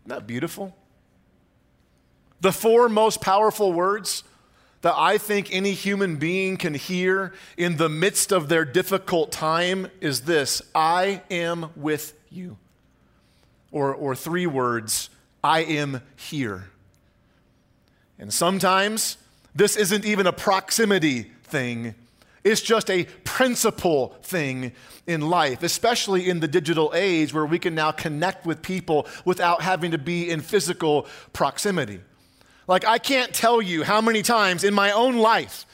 Isn't 0.00 0.08
that 0.08 0.26
beautiful? 0.26 0.74
The 2.40 2.52
four 2.52 2.88
most 2.88 3.20
powerful 3.20 3.72
words 3.72 4.24
that 4.84 4.94
I 4.98 5.16
think 5.16 5.48
any 5.50 5.72
human 5.72 6.16
being 6.16 6.58
can 6.58 6.74
hear 6.74 7.32
in 7.56 7.78
the 7.78 7.88
midst 7.88 8.32
of 8.32 8.50
their 8.50 8.66
difficult 8.66 9.32
time 9.32 9.88
is 10.02 10.20
this 10.20 10.60
I 10.74 11.22
am 11.30 11.70
with 11.74 12.12
you. 12.28 12.58
Or, 13.72 13.94
or 13.94 14.14
three 14.14 14.46
words 14.46 15.08
I 15.42 15.60
am 15.60 16.02
here. 16.16 16.64
And 18.18 18.30
sometimes 18.30 19.16
this 19.54 19.74
isn't 19.74 20.04
even 20.04 20.26
a 20.26 20.34
proximity 20.34 21.30
thing, 21.44 21.94
it's 22.44 22.60
just 22.60 22.90
a 22.90 23.04
principle 23.24 24.18
thing 24.22 24.72
in 25.06 25.22
life, 25.22 25.62
especially 25.62 26.28
in 26.28 26.40
the 26.40 26.48
digital 26.48 26.92
age 26.94 27.32
where 27.32 27.46
we 27.46 27.58
can 27.58 27.74
now 27.74 27.90
connect 27.90 28.44
with 28.44 28.60
people 28.60 29.06
without 29.24 29.62
having 29.62 29.92
to 29.92 29.98
be 29.98 30.28
in 30.28 30.42
physical 30.42 31.06
proximity. 31.32 32.00
Like, 32.66 32.84
I 32.84 32.98
can't 32.98 33.32
tell 33.34 33.60
you 33.60 33.82
how 33.82 34.00
many 34.00 34.22
times 34.22 34.64
in 34.64 34.74
my 34.74 34.90
own 34.90 35.16
life 35.16 35.66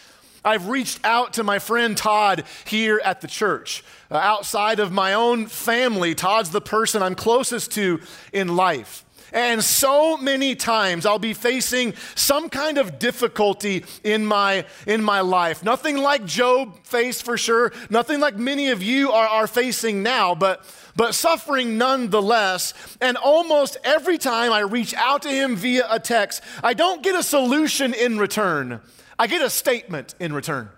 I've 0.45 0.69
reached 0.69 1.01
out 1.05 1.35
to 1.35 1.45
my 1.45 1.59
friend 1.59 1.97
Todd 1.97 2.45
here 2.65 3.01
at 3.05 3.21
the 3.21 3.29
church. 3.29 3.85
Uh, 4.11 4.17
outside 4.17 4.81
of 4.81 4.91
my 4.91 5.13
own 5.13 5.47
family, 5.47 6.15
Todd's 6.15 6.51
the 6.51 6.61
person 6.61 7.03
I'm 7.03 7.15
closest 7.15 7.73
to 7.73 8.01
in 8.33 8.57
life. 8.57 9.05
And 9.33 9.63
so 9.63 10.17
many 10.17 10.55
times 10.55 11.07
I'll 11.07 11.19
be 11.19 11.35
facing 11.35 11.95
some 12.15 12.49
kind 12.49 12.79
of 12.79 12.99
difficulty 12.99 13.85
in 14.05 14.27
my, 14.27 14.65
in 14.87 15.03
my 15.03 15.21
life. 15.21 15.63
Nothing 15.65 15.97
like 15.97 16.25
Job 16.25 16.85
faced 16.85 17.25
for 17.25 17.37
sure, 17.37 17.73
nothing 17.89 18.21
like 18.21 18.37
many 18.37 18.71
of 18.71 18.83
you 18.83 19.13
are, 19.13 19.27
are 19.27 19.47
facing 19.47 20.03
now, 20.03 20.35
but 20.35 20.65
but 20.97 21.15
suffering 21.15 21.79
nonetheless. 21.79 22.75
And 23.01 23.17
almost 23.17 23.79
every 23.85 24.19
time 24.19 24.53
I 24.53 24.61
reach 24.61 24.93
out 24.95 25.23
to 25.23 25.31
him 25.31 25.57
via 25.57 25.87
a 25.89 25.99
text, 25.99 26.43
I 26.63 26.75
don't 26.75 27.03
get 27.03 27.15
a 27.15 27.23
solution 27.23 27.95
in 27.95 28.19
return. 28.19 28.81
I 29.19 29.27
get 29.27 29.43
a 29.43 29.49
statement 29.51 30.15
in 30.21 30.33
return. 30.33 30.69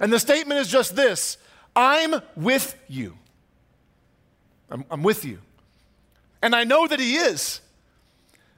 And 0.00 0.12
the 0.12 0.18
statement 0.18 0.60
is 0.60 0.68
just 0.68 0.96
this 0.96 1.38
I'm 1.76 2.20
with 2.36 2.76
you. 2.88 3.16
I'm, 4.70 4.84
I'm 4.90 5.02
with 5.02 5.24
you. 5.24 5.38
And 6.42 6.56
I 6.56 6.64
know 6.64 6.86
that 6.86 6.98
he 6.98 7.16
is. 7.16 7.60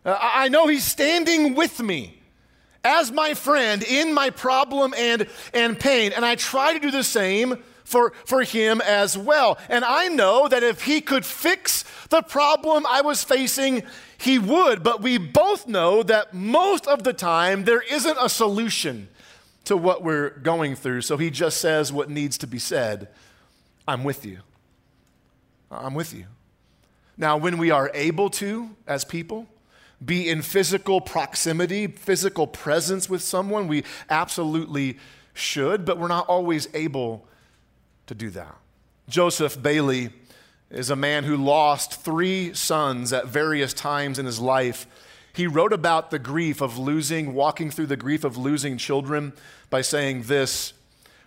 Uh, 0.04 0.18
I 0.20 0.48
know 0.48 0.66
he's 0.66 0.84
standing 0.84 1.54
with 1.54 1.80
me 1.80 2.20
as 2.84 3.10
my 3.10 3.34
friend 3.34 3.82
in 3.82 4.12
my 4.12 4.30
problem 4.30 4.94
and, 4.96 5.26
and 5.52 5.78
pain. 5.78 6.12
And 6.12 6.24
I 6.24 6.34
try 6.34 6.74
to 6.74 6.78
do 6.78 6.90
the 6.90 7.02
same 7.02 7.62
for, 7.84 8.12
for 8.26 8.42
him 8.42 8.80
as 8.82 9.16
well. 9.16 9.58
And 9.68 9.84
I 9.84 10.08
know 10.08 10.48
that 10.48 10.62
if 10.62 10.82
he 10.82 11.00
could 11.00 11.24
fix 11.24 11.84
the 12.10 12.22
problem 12.22 12.86
I 12.88 13.00
was 13.00 13.24
facing, 13.24 13.82
he 14.18 14.38
would. 14.38 14.82
But 14.82 15.00
we 15.00 15.18
both 15.18 15.66
know 15.66 16.02
that 16.02 16.34
most 16.34 16.86
of 16.86 17.04
the 17.04 17.12
time 17.12 17.64
there 17.64 17.80
isn't 17.80 18.18
a 18.20 18.28
solution 18.28 19.08
to 19.64 19.76
what 19.76 20.02
we're 20.02 20.30
going 20.30 20.76
through. 20.76 21.02
So 21.02 21.16
he 21.16 21.30
just 21.30 21.58
says 21.58 21.92
what 21.92 22.10
needs 22.10 22.38
to 22.38 22.46
be 22.46 22.58
said 22.58 23.08
I'm 23.86 24.02
with 24.04 24.24
you. 24.24 24.38
I'm 25.70 25.94
with 25.94 26.14
you. 26.14 26.26
Now, 27.16 27.36
when 27.36 27.58
we 27.58 27.70
are 27.70 27.90
able 27.94 28.30
to, 28.30 28.70
as 28.86 29.04
people, 29.04 29.46
be 30.04 30.28
in 30.28 30.42
physical 30.42 31.00
proximity, 31.00 31.86
physical 31.86 32.46
presence 32.46 33.08
with 33.08 33.22
someone, 33.22 33.68
we 33.68 33.84
absolutely 34.10 34.98
should, 35.32 35.84
but 35.84 35.98
we're 35.98 36.08
not 36.08 36.26
always 36.26 36.68
able 36.74 37.26
to 38.06 38.14
do 38.14 38.30
that. 38.30 38.56
Joseph 39.08 39.60
Bayly 39.62 40.10
is 40.70 40.90
a 40.90 40.96
man 40.96 41.24
who 41.24 41.36
lost 41.36 42.02
three 42.02 42.52
sons 42.54 43.12
at 43.12 43.26
various 43.26 43.72
times 43.72 44.18
in 44.18 44.26
his 44.26 44.40
life. 44.40 44.86
He 45.32 45.46
wrote 45.46 45.72
about 45.72 46.10
the 46.10 46.18
grief 46.18 46.60
of 46.60 46.78
losing, 46.78 47.34
walking 47.34 47.70
through 47.70 47.86
the 47.86 47.96
grief 47.96 48.24
of 48.24 48.36
losing 48.36 48.78
children 48.78 49.32
by 49.70 49.82
saying 49.82 50.22
this 50.22 50.72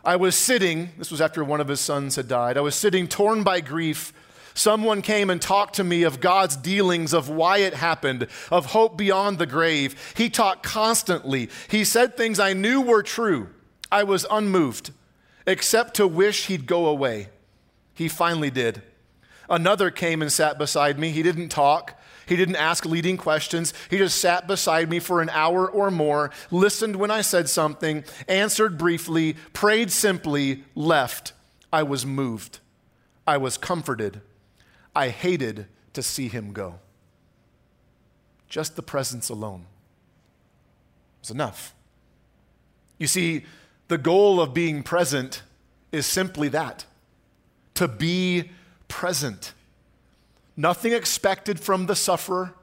I 0.03 0.15
was 0.15 0.35
sitting, 0.35 0.91
this 0.97 1.11
was 1.11 1.19
after 1.19 1.43
one 1.43 1.59
of 1.59 1.67
his 1.67 1.81
sons 1.81 2.15
had 2.15 2.27
died, 2.27 2.57
I 2.57 2.61
was 2.61 2.75
sitting 2.75 3.07
torn 3.07 3.43
by 3.43 3.59
grief, 3.59 4.13
Someone 4.57 5.03
came 5.03 5.29
and 5.29 5.39
talked 5.39 5.75
to 5.75 5.83
me 5.83 6.01
of 6.01 6.19
God's 6.19 6.55
dealings, 6.55 7.13
of 7.13 7.29
why 7.29 7.59
it 7.59 7.75
happened, 7.75 8.27
of 8.49 8.65
hope 8.65 8.97
beyond 8.97 9.37
the 9.37 9.45
grave. 9.45 9.95
He 10.17 10.31
talked 10.31 10.63
constantly. 10.63 11.51
He 11.69 11.83
said 11.83 12.17
things 12.17 12.39
I 12.39 12.53
knew 12.53 12.81
were 12.81 13.03
true. 13.03 13.49
I 13.91 14.01
was 14.01 14.25
unmoved, 14.31 14.89
except 15.45 15.93
to 15.97 16.07
wish 16.07 16.47
he'd 16.47 16.65
go 16.65 16.87
away. 16.87 17.29
He 17.93 18.07
finally 18.07 18.49
did. 18.49 18.81
Another 19.47 19.91
came 19.91 20.23
and 20.23 20.31
sat 20.31 20.57
beside 20.57 20.97
me. 20.97 21.11
He 21.11 21.21
didn't 21.21 21.49
talk. 21.49 21.93
He 22.25 22.35
didn't 22.35 22.55
ask 22.55 22.83
leading 22.83 23.15
questions. 23.15 23.75
He 23.91 23.99
just 23.99 24.19
sat 24.19 24.47
beside 24.47 24.89
me 24.89 24.97
for 24.97 25.21
an 25.21 25.29
hour 25.29 25.69
or 25.69 25.91
more, 25.91 26.31
listened 26.49 26.95
when 26.95 27.11
I 27.11 27.21
said 27.21 27.47
something, 27.47 28.03
answered 28.27 28.79
briefly, 28.79 29.35
prayed 29.53 29.91
simply, 29.91 30.63
left. 30.73 31.33
I 31.71 31.83
was 31.83 32.07
moved. 32.07 32.57
I 33.27 33.37
was 33.37 33.57
comforted. 33.57 34.21
I 34.97 35.09
hated 35.09 35.67
to 35.93 36.01
see 36.01 36.27
him 36.27 36.53
go. 36.53 36.79
Just 38.49 38.75
the 38.75 38.81
presence 38.81 39.29
alone 39.29 39.67
was 41.21 41.29
enough. 41.29 41.75
You 42.97 43.05
see, 43.05 43.45
the 43.89 43.99
goal 43.99 44.41
of 44.41 44.55
being 44.55 44.81
present 44.81 45.43
is 45.91 46.07
simply 46.07 46.47
that 46.47 46.85
to 47.75 47.87
be 47.87 48.49
present. 48.87 49.53
Nothing 50.55 50.93
expected 50.93 51.59
from 51.59 51.85
the 51.85 51.95
sufferer. 51.95 52.55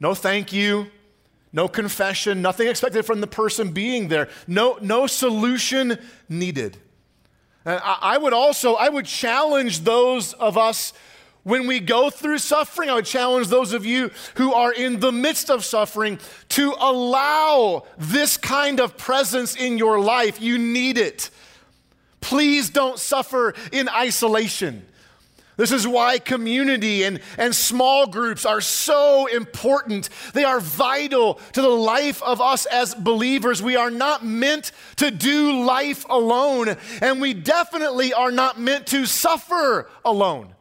No 0.00 0.14
thank 0.14 0.54
you. 0.54 0.86
No 1.52 1.68
confession. 1.68 2.40
Nothing 2.40 2.68
expected 2.68 3.04
from 3.04 3.20
the 3.20 3.26
person 3.26 3.72
being 3.72 4.08
there. 4.08 4.30
No, 4.46 4.78
no 4.80 5.06
solution 5.06 5.98
needed. 6.26 6.78
And 7.66 7.82
I, 7.84 7.98
I 8.14 8.18
would 8.18 8.32
also, 8.32 8.76
I 8.76 8.88
would 8.88 9.04
challenge 9.04 9.80
those 9.80 10.32
of 10.32 10.56
us 10.56 10.94
when 11.42 11.66
we 11.66 11.80
go 11.80 12.10
through 12.10 12.38
suffering, 12.38 12.90
I 12.90 12.94
would 12.94 13.06
challenge 13.06 13.48
those 13.48 13.72
of 13.72 13.86
you 13.86 14.10
who 14.34 14.52
are 14.52 14.72
in 14.72 15.00
the 15.00 15.12
midst 15.12 15.50
of 15.50 15.64
suffering 15.64 16.18
to 16.50 16.74
allow 16.78 17.84
this 17.96 18.36
kind 18.36 18.78
of 18.80 18.96
presence 18.96 19.56
in 19.56 19.78
your 19.78 19.98
life. 19.98 20.40
You 20.40 20.58
need 20.58 20.98
it. 20.98 21.30
Please 22.20 22.68
don't 22.68 22.98
suffer 22.98 23.54
in 23.72 23.88
isolation. 23.88 24.86
This 25.56 25.72
is 25.72 25.86
why 25.86 26.18
community 26.18 27.02
and, 27.02 27.20
and 27.36 27.54
small 27.54 28.06
groups 28.06 28.46
are 28.46 28.62
so 28.62 29.26
important. 29.26 30.08
They 30.32 30.44
are 30.44 30.58
vital 30.58 31.34
to 31.52 31.60
the 31.60 31.68
life 31.68 32.22
of 32.22 32.40
us 32.40 32.64
as 32.64 32.94
believers. 32.94 33.62
We 33.62 33.76
are 33.76 33.90
not 33.90 34.24
meant 34.24 34.72
to 34.96 35.10
do 35.10 35.62
life 35.62 36.06
alone, 36.08 36.76
and 37.02 37.20
we 37.20 37.34
definitely 37.34 38.14
are 38.14 38.32
not 38.32 38.58
meant 38.58 38.86
to 38.88 39.04
suffer 39.04 39.90
alone. 40.02 40.54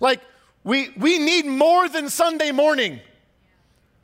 Like, 0.00 0.20
we, 0.64 0.90
we 0.96 1.18
need 1.18 1.46
more 1.46 1.88
than 1.88 2.08
Sunday 2.08 2.50
morning. 2.50 3.00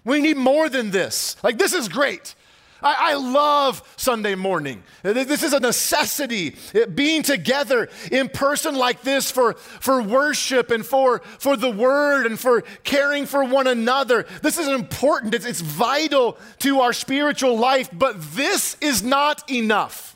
We 0.04 0.20
need 0.20 0.36
more 0.36 0.68
than 0.68 0.90
this. 0.90 1.36
Like, 1.42 1.58
this 1.58 1.72
is 1.72 1.88
great. 1.88 2.34
I, 2.82 3.12
I, 3.12 3.14
love 3.14 3.82
Sunday 3.96 4.34
morning. 4.34 4.82
This 5.02 5.42
is 5.42 5.54
a 5.54 5.60
necessity. 5.60 6.56
Eh, 6.74 6.84
being 6.84 7.22
together 7.22 7.88
in 8.12 8.28
person 8.28 8.74
like 8.74 9.02
this 9.02 9.30
for, 9.30 9.54
for 9.54 10.02
worship 10.02 10.70
and 10.70 10.84
for, 10.84 11.20
for 11.38 11.56
the 11.56 11.70
word 11.70 12.26
and 12.26 12.38
for 12.38 12.60
caring 12.84 13.24
for 13.26 13.42
one 13.44 13.66
another. 13.66 14.26
This 14.42 14.58
is 14.58 14.68
important. 14.68 15.34
It's, 15.34 15.46
it's 15.46 15.62
vital 15.62 16.36
to 16.60 16.80
our 16.80 16.92
spiritual 16.92 17.58
life, 17.58 17.88
but 17.92 18.20
this 18.34 18.76
is 18.80 19.02
not 19.02 19.50
enough. 19.50 20.14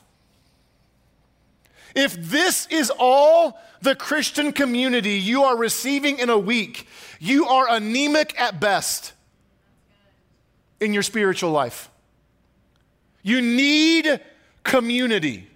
If 1.95 2.13
this 2.15 2.67
is 2.67 2.91
all 2.97 3.59
the 3.81 3.95
Christian 3.95 4.51
community 4.51 5.13
you 5.13 5.43
are 5.43 5.57
receiving 5.57 6.19
in 6.19 6.29
a 6.29 6.37
week, 6.37 6.87
you 7.19 7.47
are 7.47 7.69
anemic 7.69 8.39
at 8.39 8.59
best 8.59 9.13
in 10.79 10.93
your 10.93 11.03
spiritual 11.03 11.51
life. 11.51 11.89
You 13.23 13.41
need 13.41 14.19
community 14.63 15.47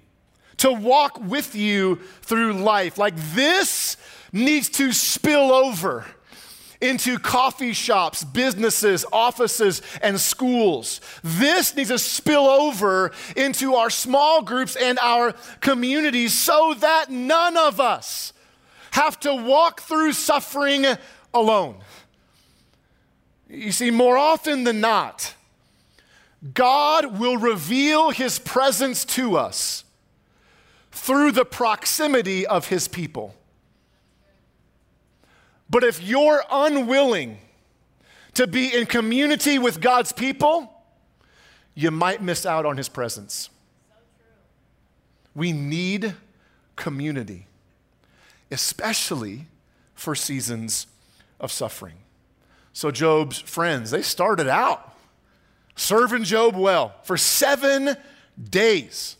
to 0.57 0.71
walk 0.71 1.19
with 1.19 1.55
you 1.55 1.97
through 2.21 2.53
life. 2.53 2.97
Like 2.97 3.15
this 3.33 3.97
needs 4.31 4.69
to 4.69 4.91
spill 4.91 5.51
over 5.51 6.05
into 6.85 7.19
coffee 7.19 7.73
shops, 7.73 8.23
businesses, 8.23 9.05
offices, 9.11 9.81
and 10.01 10.19
schools. 10.19 11.01
This 11.23 11.75
needs 11.75 11.89
to 11.89 11.99
spill 11.99 12.45
over 12.47 13.11
into 13.35 13.75
our 13.75 13.89
small 13.89 14.41
groups 14.41 14.75
and 14.75 14.99
our 14.99 15.33
communities 15.61 16.33
so 16.33 16.75
that 16.79 17.09
none 17.09 17.57
of 17.57 17.79
us 17.79 18.33
have 18.91 19.19
to 19.21 19.35
walk 19.35 19.81
through 19.81 20.13
suffering 20.13 20.85
alone. 21.33 21.75
You 23.49 23.71
see, 23.71 23.91
more 23.91 24.17
often 24.17 24.63
than 24.63 24.81
not, 24.81 25.33
God 26.53 27.19
will 27.19 27.37
reveal 27.37 28.11
his 28.11 28.39
presence 28.39 29.03
to 29.05 29.37
us 29.37 29.83
through 30.91 31.31
the 31.31 31.45
proximity 31.45 32.45
of 32.47 32.67
his 32.67 32.87
people. 32.87 33.35
But 35.69 35.83
if 35.83 36.01
you're 36.01 36.43
unwilling 36.51 37.39
to 38.35 38.47
be 38.47 38.73
in 38.73 38.85
community 38.85 39.57
with 39.57 39.81
God's 39.81 40.11
people, 40.11 40.71
you 41.73 41.91
might 41.91 42.21
miss 42.21 42.45
out 42.45 42.65
on 42.65 42.77
his 42.77 42.89
presence. 42.89 43.49
we 45.33 45.51
need 45.51 46.13
community, 46.77 47.45
especially 48.49 49.47
for 49.93 50.15
seasons 50.15 50.87
of 51.39 51.51
suffering. 51.51 51.95
So, 52.71 52.91
Job's 52.91 53.39
friends, 53.39 53.91
they 53.91 54.01
started 54.01 54.47
out 54.47 54.95
serving 55.75 56.23
Job 56.23 56.55
well 56.55 56.95
for 57.03 57.17
seven 57.17 57.95
days. 58.49 59.17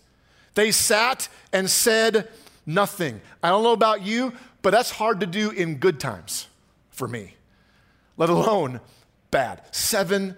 They 0.53 0.71
sat 0.71 1.27
and 1.51 1.69
said 1.69 2.29
nothing. 2.65 3.21
I 3.43 3.49
don't 3.49 3.63
know 3.63 3.73
about 3.73 4.01
you, 4.01 4.33
but 4.65 4.71
that's 4.71 4.89
hard 4.89 5.19
to 5.19 5.27
do 5.27 5.51
in 5.51 5.75
good 5.75 5.99
times 5.99 6.47
for 6.89 7.07
me, 7.07 7.35
let 8.17 8.31
alone 8.31 8.81
bad. 9.29 9.61
Seven 9.69 10.35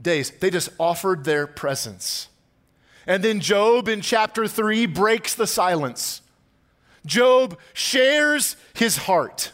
days. 0.00 0.30
They 0.30 0.48
just 0.48 0.68
offered 0.78 1.24
their 1.24 1.48
presence. 1.48 2.28
And 3.04 3.24
then 3.24 3.40
Job 3.40 3.88
in 3.88 4.00
chapter 4.00 4.46
three 4.46 4.86
breaks 4.86 5.34
the 5.34 5.48
silence. 5.48 6.22
Job 7.04 7.58
shares 7.72 8.54
his 8.74 8.96
heart. 8.96 9.50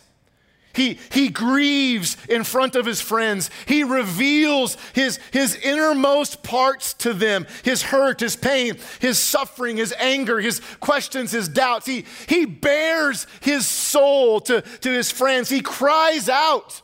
He, 0.73 0.99
he 1.11 1.29
grieves 1.29 2.17
in 2.29 2.45
front 2.45 2.77
of 2.77 2.87
his 2.87 3.01
friends. 3.01 3.51
He 3.67 3.83
reveals 3.83 4.77
his, 4.93 5.19
his 5.33 5.57
innermost 5.57 6.43
parts 6.43 6.95
to 6.95 7.13
them 7.13 7.47
his 7.65 7.83
hurt, 7.83 8.21
his 8.21 8.37
pain, 8.37 8.77
his 9.01 9.19
suffering, 9.19 9.77
his 9.77 9.93
anger, 9.99 10.41
his 10.41 10.61
questions, 10.79 11.33
his 11.33 11.49
doubts. 11.49 11.87
He, 11.87 12.05
he 12.29 12.47
bares 12.47 13.27
his 13.41 13.67
soul 13.67 14.41
to, 14.43 14.61
to 14.61 14.91
his 14.91 15.11
friends. 15.11 15.49
He 15.49 15.61
cries 15.61 16.29
out 16.29 16.83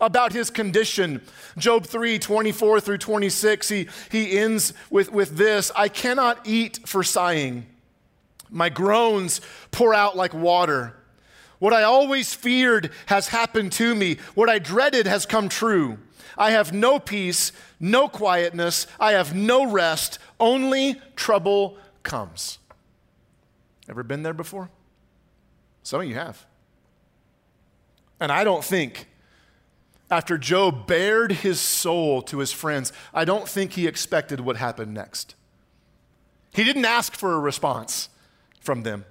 about 0.00 0.32
his 0.32 0.50
condition. 0.50 1.22
Job 1.56 1.86
3 1.86 2.18
24 2.18 2.80
through 2.80 2.98
26, 2.98 3.68
he, 3.68 3.88
he 4.10 4.38
ends 4.38 4.72
with, 4.90 5.12
with 5.12 5.36
this 5.36 5.70
I 5.76 5.88
cannot 5.88 6.40
eat 6.46 6.80
for 6.86 7.02
sighing, 7.02 7.66
my 8.50 8.68
groans 8.68 9.40
pour 9.70 9.94
out 9.94 10.16
like 10.16 10.34
water. 10.34 10.97
What 11.58 11.72
I 11.72 11.82
always 11.82 12.34
feared 12.34 12.90
has 13.06 13.28
happened 13.28 13.72
to 13.72 13.94
me. 13.94 14.18
What 14.34 14.48
I 14.48 14.58
dreaded 14.58 15.06
has 15.06 15.26
come 15.26 15.48
true. 15.48 15.98
I 16.36 16.52
have 16.52 16.72
no 16.72 16.98
peace, 17.00 17.52
no 17.80 18.08
quietness. 18.08 18.86
I 19.00 19.12
have 19.12 19.34
no 19.34 19.70
rest. 19.70 20.18
Only 20.38 21.00
trouble 21.16 21.76
comes. 22.02 22.58
Ever 23.88 24.02
been 24.02 24.22
there 24.22 24.34
before? 24.34 24.70
Some 25.82 26.02
of 26.02 26.06
you 26.06 26.14
have. 26.14 26.46
And 28.20 28.30
I 28.30 28.44
don't 28.44 28.64
think, 28.64 29.08
after 30.10 30.38
Job 30.38 30.86
bared 30.86 31.32
his 31.32 31.60
soul 31.60 32.22
to 32.22 32.38
his 32.38 32.52
friends, 32.52 32.92
I 33.12 33.24
don't 33.24 33.48
think 33.48 33.72
he 33.72 33.86
expected 33.86 34.40
what 34.40 34.56
happened 34.56 34.94
next. 34.94 35.34
He 36.52 36.64
didn't 36.64 36.84
ask 36.84 37.14
for 37.14 37.34
a 37.34 37.38
response 37.38 38.08
from 38.60 38.82
them. 38.82 39.04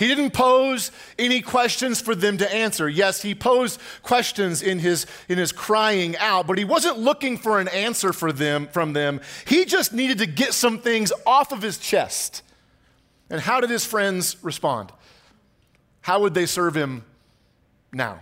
He 0.00 0.08
didn't 0.08 0.30
pose 0.30 0.90
any 1.18 1.42
questions 1.42 2.00
for 2.00 2.14
them 2.14 2.38
to 2.38 2.50
answer. 2.50 2.88
Yes, 2.88 3.20
he 3.20 3.34
posed 3.34 3.78
questions 4.02 4.62
in 4.62 4.78
his, 4.78 5.04
in 5.28 5.36
his 5.36 5.52
crying 5.52 6.16
out, 6.16 6.46
but 6.46 6.56
he 6.56 6.64
wasn't 6.64 6.98
looking 6.98 7.36
for 7.36 7.60
an 7.60 7.68
answer 7.68 8.14
for 8.14 8.32
them, 8.32 8.66
from 8.68 8.94
them. 8.94 9.20
He 9.46 9.66
just 9.66 9.92
needed 9.92 10.16
to 10.16 10.26
get 10.26 10.54
some 10.54 10.78
things 10.78 11.12
off 11.26 11.52
of 11.52 11.60
his 11.60 11.76
chest. 11.76 12.42
And 13.28 13.42
how 13.42 13.60
did 13.60 13.68
his 13.68 13.84
friends 13.84 14.42
respond? 14.42 14.90
How 16.00 16.20
would 16.20 16.32
they 16.32 16.46
serve 16.46 16.74
him 16.74 17.04
now? 17.92 18.20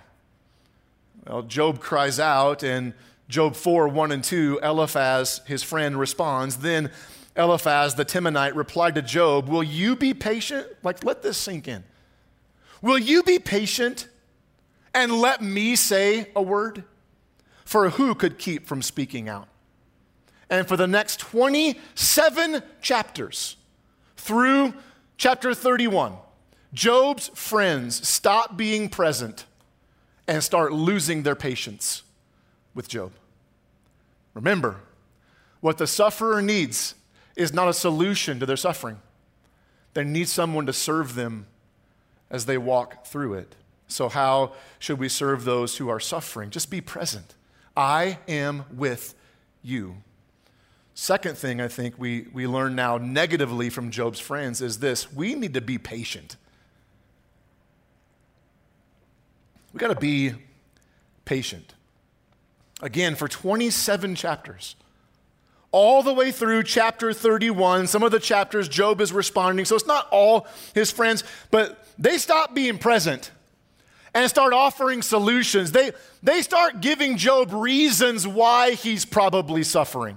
Well, 1.28 1.42
Job 1.42 1.78
cries 1.78 2.18
out, 2.18 2.64
and 2.64 2.92
Job 3.28 3.54
4 3.54 3.86
1 3.86 4.10
and 4.10 4.24
2, 4.24 4.58
Eliphaz, 4.64 5.42
his 5.46 5.62
friend, 5.62 5.96
responds. 5.96 6.56
Then 6.56 6.90
Eliphaz 7.38 7.94
the 7.94 8.04
Temanite 8.04 8.56
replied 8.56 8.96
to 8.96 9.02
Job, 9.02 9.48
Will 9.48 9.62
you 9.62 9.94
be 9.94 10.12
patient? 10.12 10.66
Like, 10.82 11.04
let 11.04 11.22
this 11.22 11.38
sink 11.38 11.68
in. 11.68 11.84
Will 12.82 12.98
you 12.98 13.22
be 13.22 13.38
patient 13.38 14.08
and 14.92 15.12
let 15.12 15.40
me 15.40 15.76
say 15.76 16.30
a 16.34 16.42
word? 16.42 16.82
For 17.64 17.90
who 17.90 18.14
could 18.14 18.38
keep 18.38 18.66
from 18.66 18.82
speaking 18.82 19.28
out? 19.28 19.46
And 20.50 20.66
for 20.66 20.76
the 20.76 20.86
next 20.86 21.20
27 21.20 22.62
chapters 22.80 23.56
through 24.16 24.74
chapter 25.16 25.54
31, 25.54 26.14
Job's 26.72 27.28
friends 27.28 28.06
stop 28.08 28.56
being 28.56 28.88
present 28.88 29.44
and 30.26 30.42
start 30.42 30.72
losing 30.72 31.22
their 31.22 31.34
patience 31.34 32.02
with 32.74 32.88
Job. 32.88 33.12
Remember, 34.34 34.76
what 35.60 35.78
the 35.78 35.86
sufferer 35.86 36.40
needs 36.40 36.94
is 37.38 37.54
not 37.54 37.68
a 37.68 37.72
solution 37.72 38.40
to 38.40 38.46
their 38.46 38.56
suffering. 38.56 39.00
They 39.94 40.04
need 40.04 40.28
someone 40.28 40.66
to 40.66 40.72
serve 40.72 41.14
them 41.14 41.46
as 42.30 42.44
they 42.44 42.58
walk 42.58 43.06
through 43.06 43.34
it. 43.34 43.54
So, 43.86 44.10
how 44.10 44.52
should 44.78 44.98
we 44.98 45.08
serve 45.08 45.44
those 45.44 45.78
who 45.78 45.88
are 45.88 46.00
suffering? 46.00 46.50
Just 46.50 46.70
be 46.70 46.82
present. 46.82 47.34
I 47.74 48.18
am 48.28 48.64
with 48.76 49.14
you. 49.62 50.02
Second 50.94 51.38
thing 51.38 51.60
I 51.60 51.68
think 51.68 51.94
we, 51.96 52.26
we 52.32 52.46
learn 52.46 52.74
now 52.74 52.98
negatively 52.98 53.70
from 53.70 53.90
Job's 53.90 54.18
friends 54.18 54.60
is 54.60 54.80
this 54.80 55.12
we 55.12 55.34
need 55.34 55.54
to 55.54 55.60
be 55.60 55.78
patient. 55.78 56.36
We 59.72 59.78
got 59.78 59.88
to 59.88 59.94
be 59.94 60.34
patient. 61.24 61.74
Again, 62.82 63.14
for 63.14 63.28
27 63.28 64.16
chapters, 64.16 64.74
all 65.70 66.02
the 66.02 66.14
way 66.14 66.30
through 66.32 66.62
chapter 66.62 67.12
31, 67.12 67.86
some 67.86 68.02
of 68.02 68.10
the 68.10 68.18
chapters 68.18 68.68
Job 68.68 69.00
is 69.00 69.12
responding. 69.12 69.64
So 69.64 69.76
it's 69.76 69.86
not 69.86 70.08
all 70.10 70.46
his 70.74 70.90
friends, 70.90 71.24
but 71.50 71.84
they 71.98 72.16
stop 72.16 72.54
being 72.54 72.78
present 72.78 73.30
and 74.14 74.28
start 74.30 74.52
offering 74.52 75.02
solutions. 75.02 75.72
They, 75.72 75.92
they 76.22 76.40
start 76.42 76.80
giving 76.80 77.18
Job 77.18 77.52
reasons 77.52 78.26
why 78.26 78.72
he's 78.72 79.04
probably 79.04 79.62
suffering. 79.62 80.16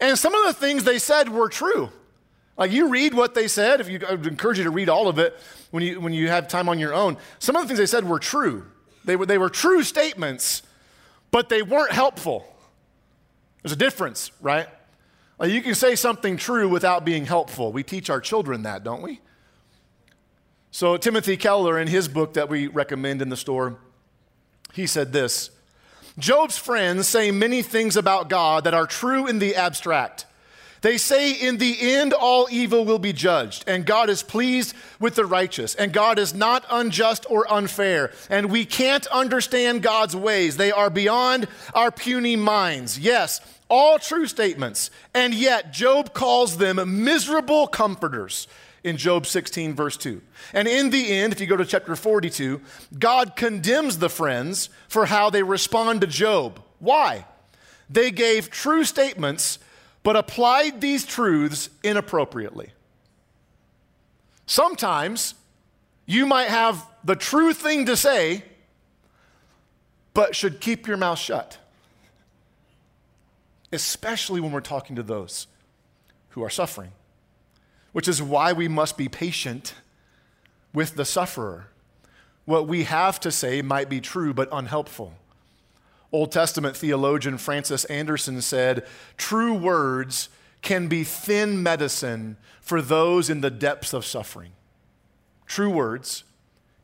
And 0.00 0.18
some 0.18 0.34
of 0.34 0.46
the 0.46 0.52
things 0.52 0.84
they 0.84 0.98
said 0.98 1.28
were 1.28 1.48
true. 1.48 1.90
Like 2.58 2.72
you 2.72 2.88
read 2.88 3.14
what 3.14 3.34
they 3.34 3.48
said, 3.48 3.80
if 3.80 3.88
you, 3.88 4.00
I 4.06 4.12
would 4.12 4.26
encourage 4.26 4.58
you 4.58 4.64
to 4.64 4.70
read 4.70 4.88
all 4.88 5.08
of 5.08 5.18
it 5.18 5.38
when 5.70 5.82
you, 5.82 6.00
when 6.00 6.12
you 6.12 6.28
have 6.28 6.48
time 6.48 6.68
on 6.68 6.78
your 6.78 6.94
own. 6.94 7.16
Some 7.38 7.54
of 7.54 7.62
the 7.62 7.68
things 7.68 7.78
they 7.78 7.86
said 7.86 8.08
were 8.08 8.18
true. 8.18 8.66
They 9.04 9.14
were, 9.14 9.26
they 9.26 9.38
were 9.38 9.50
true 9.50 9.82
statements, 9.82 10.62
but 11.30 11.48
they 11.48 11.62
weren't 11.62 11.92
helpful. 11.92 12.46
There's 13.66 13.72
a 13.72 13.78
difference, 13.78 14.30
right? 14.40 14.68
Like 15.40 15.50
you 15.50 15.60
can 15.60 15.74
say 15.74 15.96
something 15.96 16.36
true 16.36 16.68
without 16.68 17.04
being 17.04 17.26
helpful. 17.26 17.72
We 17.72 17.82
teach 17.82 18.08
our 18.10 18.20
children 18.20 18.62
that, 18.62 18.84
don't 18.84 19.02
we? 19.02 19.18
So, 20.70 20.96
Timothy 20.96 21.36
Keller, 21.36 21.76
in 21.76 21.88
his 21.88 22.06
book 22.06 22.34
that 22.34 22.48
we 22.48 22.68
recommend 22.68 23.22
in 23.22 23.28
the 23.28 23.36
store, 23.36 23.78
he 24.72 24.86
said 24.86 25.12
this 25.12 25.50
Job's 26.16 26.56
friends 26.56 27.08
say 27.08 27.32
many 27.32 27.60
things 27.60 27.96
about 27.96 28.28
God 28.28 28.62
that 28.62 28.72
are 28.72 28.86
true 28.86 29.26
in 29.26 29.40
the 29.40 29.56
abstract. 29.56 30.26
They 30.82 30.98
say, 30.98 31.32
in 31.32 31.58
the 31.58 31.76
end, 31.80 32.12
all 32.12 32.46
evil 32.48 32.84
will 32.84 33.00
be 33.00 33.12
judged, 33.12 33.64
and 33.66 33.84
God 33.84 34.08
is 34.08 34.22
pleased 34.22 34.72
with 35.00 35.16
the 35.16 35.26
righteous, 35.26 35.74
and 35.74 35.92
God 35.92 36.20
is 36.20 36.32
not 36.32 36.64
unjust 36.70 37.26
or 37.28 37.52
unfair, 37.52 38.12
and 38.30 38.52
we 38.52 38.64
can't 38.64 39.04
understand 39.08 39.82
God's 39.82 40.14
ways. 40.14 40.56
They 40.56 40.70
are 40.70 40.88
beyond 40.88 41.48
our 41.74 41.90
puny 41.90 42.36
minds. 42.36 43.00
Yes, 43.00 43.40
all 43.68 43.98
true 43.98 44.26
statements, 44.26 44.90
and 45.14 45.34
yet 45.34 45.72
Job 45.72 46.14
calls 46.14 46.58
them 46.58 47.04
miserable 47.04 47.66
comforters 47.66 48.46
in 48.84 48.96
Job 48.96 49.26
16, 49.26 49.74
verse 49.74 49.96
2. 49.96 50.22
And 50.52 50.68
in 50.68 50.90
the 50.90 51.12
end, 51.12 51.32
if 51.32 51.40
you 51.40 51.46
go 51.46 51.56
to 51.56 51.64
chapter 51.64 51.96
42, 51.96 52.60
God 52.98 53.34
condemns 53.34 53.98
the 53.98 54.08
friends 54.08 54.68
for 54.88 55.06
how 55.06 55.28
they 55.30 55.42
respond 55.42 56.00
to 56.02 56.06
Job. 56.06 56.62
Why? 56.78 57.26
They 57.90 58.10
gave 58.10 58.50
true 58.50 58.84
statements 58.84 59.58
but 60.06 60.14
applied 60.14 60.80
these 60.80 61.04
truths 61.04 61.68
inappropriately. 61.82 62.70
Sometimes 64.46 65.34
you 66.06 66.26
might 66.26 66.46
have 66.48 66.86
the 67.02 67.16
true 67.16 67.52
thing 67.52 67.86
to 67.86 67.96
say, 67.96 68.44
but 70.14 70.36
should 70.36 70.60
keep 70.60 70.86
your 70.86 70.96
mouth 70.96 71.18
shut, 71.18 71.58
especially 73.76 74.40
when 74.40 74.50
we're 74.50 74.60
talking 74.60 74.96
to 74.96 75.02
those 75.04 75.46
who 76.30 76.42
are 76.42 76.50
suffering, 76.50 76.90
which 77.92 78.08
is 78.08 78.20
why 78.20 78.52
we 78.52 78.66
must 78.66 78.98
be 78.98 79.08
patient 79.08 79.74
with 80.74 80.96
the 80.96 81.04
sufferer. 81.04 81.68
What 82.44 82.66
we 82.66 82.82
have 82.84 83.20
to 83.20 83.30
say 83.30 83.62
might 83.62 83.88
be 83.88 84.00
true, 84.00 84.34
but 84.34 84.48
unhelpful. 84.50 85.14
Old 86.10 86.32
Testament 86.32 86.76
theologian 86.76 87.38
Francis 87.38 87.84
Andersen 87.84 88.42
said, 88.42 88.84
True 89.16 89.54
words 89.54 90.28
can 90.62 90.88
be 90.88 91.04
thin 91.04 91.62
medicine 91.62 92.36
for 92.60 92.82
those 92.82 93.30
in 93.30 93.40
the 93.40 93.50
depths 93.50 93.92
of 93.92 94.04
suffering. 94.04 94.52
True 95.46 95.70
words 95.70 96.24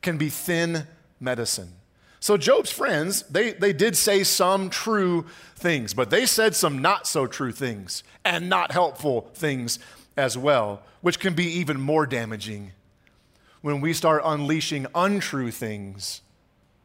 can 0.01 0.17
be 0.17 0.29
thin 0.29 0.87
medicine. 1.19 1.73
So, 2.23 2.37
Job's 2.37 2.71
friends, 2.71 3.23
they, 3.23 3.51
they 3.51 3.73
did 3.73 3.97
say 3.97 4.23
some 4.23 4.69
true 4.69 5.25
things, 5.57 5.93
but 5.93 6.09
they 6.09 6.25
said 6.25 6.55
some 6.55 6.81
not 6.81 7.05
so 7.05 7.27
true 7.27 7.51
things 7.51 8.01
and 8.23 8.47
not 8.47 8.71
helpful 8.71 9.29
things 9.33 9.77
as 10.15 10.37
well, 10.37 10.83
which 11.01 11.19
can 11.19 11.33
be 11.33 11.43
even 11.47 11.81
more 11.81 12.05
damaging 12.05 12.71
when 13.59 13.81
we 13.81 13.91
start 13.91 14.21
unleashing 14.23 14.87
untrue 14.95 15.51
things 15.51 16.21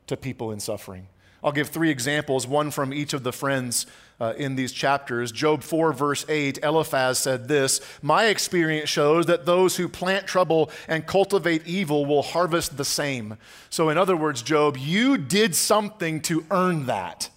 to 0.09 0.17
people 0.17 0.51
in 0.51 0.59
suffering. 0.59 1.07
I'll 1.43 1.53
give 1.53 1.69
three 1.69 1.91
examples, 1.91 2.47
one 2.47 2.71
from 2.71 2.93
each 2.93 3.13
of 3.13 3.23
the 3.23 3.33
friends 3.33 3.87
uh, 4.21 4.35
in 4.37 4.57
these 4.57 4.73
chapters. 4.73 5.31
Job 5.31 5.63
4, 5.63 5.93
verse 5.93 6.25
8, 6.29 6.59
Eliphaz 6.63 7.19
said 7.19 7.47
this 7.47 7.81
My 8.03 8.27
experience 8.27 8.89
shows 8.89 9.27
that 9.27 9.47
those 9.47 9.77
who 9.77 9.89
plant 9.89 10.27
trouble 10.27 10.71
and 10.89 11.07
cultivate 11.07 11.67
evil 11.67 12.05
will 12.05 12.23
harvest 12.23 12.77
the 12.77 12.85
same. 12.85 13.39
So, 13.71 13.89
in 13.89 13.99
other 13.99 14.17
words, 14.17 14.43
Job, 14.43 14.77
you 14.77 15.17
did 15.17 15.55
something 15.55 16.21
to 16.23 16.45
earn 16.51 16.87
that. 16.87 17.31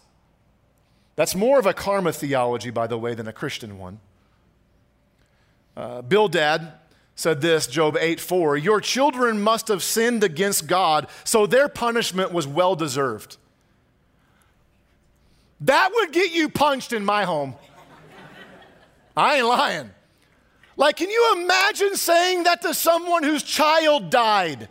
That's 1.16 1.36
more 1.36 1.60
of 1.60 1.68
a 1.68 1.74
karma 1.74 2.14
theology, 2.14 2.72
by 2.72 2.88
the 2.88 2.98
way, 2.98 3.14
than 3.14 3.28
a 3.28 3.34
Christian 3.34 3.78
one. 3.78 4.00
Uh, 5.78 6.02
Bildad 6.02 6.74
said 7.16 7.42
this, 7.42 7.68
Job 7.68 7.96
8 8.00 8.20
4, 8.20 8.58
Your 8.58 8.82
children 8.82 9.40
must 9.40 9.68
have 9.68 9.84
sinned 9.84 10.24
against 10.24 10.66
God, 10.66 11.08
so 11.24 11.46
their 11.46 11.70
punishment 11.70 12.32
was 12.32 12.48
well 12.48 12.76
deserved. 12.76 13.38
That 15.62 15.92
would 15.94 16.12
get 16.12 16.32
you 16.32 16.50
punched 16.50 16.92
in 16.92 17.06
my 17.06 17.24
home. 17.24 17.56
I 19.16 19.38
ain't 19.38 19.48
lying. 19.48 19.92
Like, 20.76 20.96
can 20.96 21.10
you 21.10 21.36
imagine 21.38 21.96
saying 21.96 22.44
that 22.44 22.62
to 22.64 22.74
someone 22.74 23.24
whose 23.24 23.44
child 23.44 24.10
died? 24.10 24.68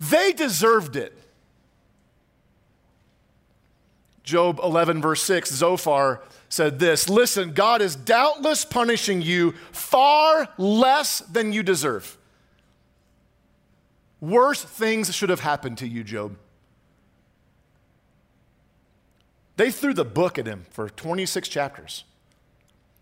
They 0.00 0.32
deserved 0.32 0.96
it. 0.96 1.16
Job 4.24 4.60
11, 4.62 5.02
verse 5.02 5.22
6, 5.22 5.50
Zophar 5.50 6.22
said 6.48 6.78
this 6.78 7.08
Listen, 7.08 7.52
God 7.52 7.82
is 7.82 7.94
doubtless 7.96 8.64
punishing 8.64 9.22
you 9.22 9.52
far 9.72 10.48
less 10.58 11.20
than 11.20 11.52
you 11.52 11.62
deserve. 11.62 12.16
Worse 14.20 14.62
things 14.62 15.14
should 15.14 15.30
have 15.30 15.40
happened 15.40 15.78
to 15.78 15.88
you, 15.88 16.04
Job. 16.04 16.36
They 19.60 19.70
threw 19.70 19.92
the 19.92 20.06
book 20.06 20.38
at 20.38 20.46
him 20.46 20.64
for 20.70 20.88
26 20.88 21.46
chapters. 21.46 22.04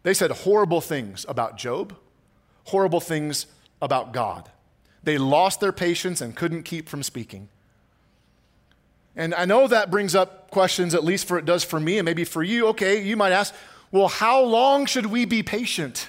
They 0.03 0.13
said 0.13 0.33
horrible 0.33 0.81
things 0.81 1.25
about 1.29 1.57
Job, 1.57 1.97
horrible 2.65 2.99
things 2.99 3.47
about 3.81 4.13
God. 4.13 4.51
They 5.05 5.19
lost 5.19 5.61
their 5.61 5.71
patience 5.71 6.21
and 6.21 6.35
couldn't 6.35 6.65
keep 6.65 6.89
from 6.89 7.05
speaking. 7.05 7.49
And 9.15 9.37
I 9.37 9.45
know 9.45 9.69
that 9.69 9.89
brings 9.89 10.17
up 10.17 10.51
questions, 10.51 10.97
at 10.97 11.05
least 11.05 11.29
for 11.29 11.39
it 11.39 11.45
does 11.45 11.63
for 11.63 11.79
me 11.79 11.99
and 11.99 12.05
maybe 12.05 12.25
for 12.25 12.43
you. 12.43 12.67
Okay, 12.71 13.05
you 13.05 13.17
might 13.17 13.31
ask, 13.31 13.55
well, 13.93 14.09
how 14.09 14.43
long 14.43 14.87
should 14.87 15.07
we 15.07 15.27
be 15.27 15.45
patient 15.45 16.09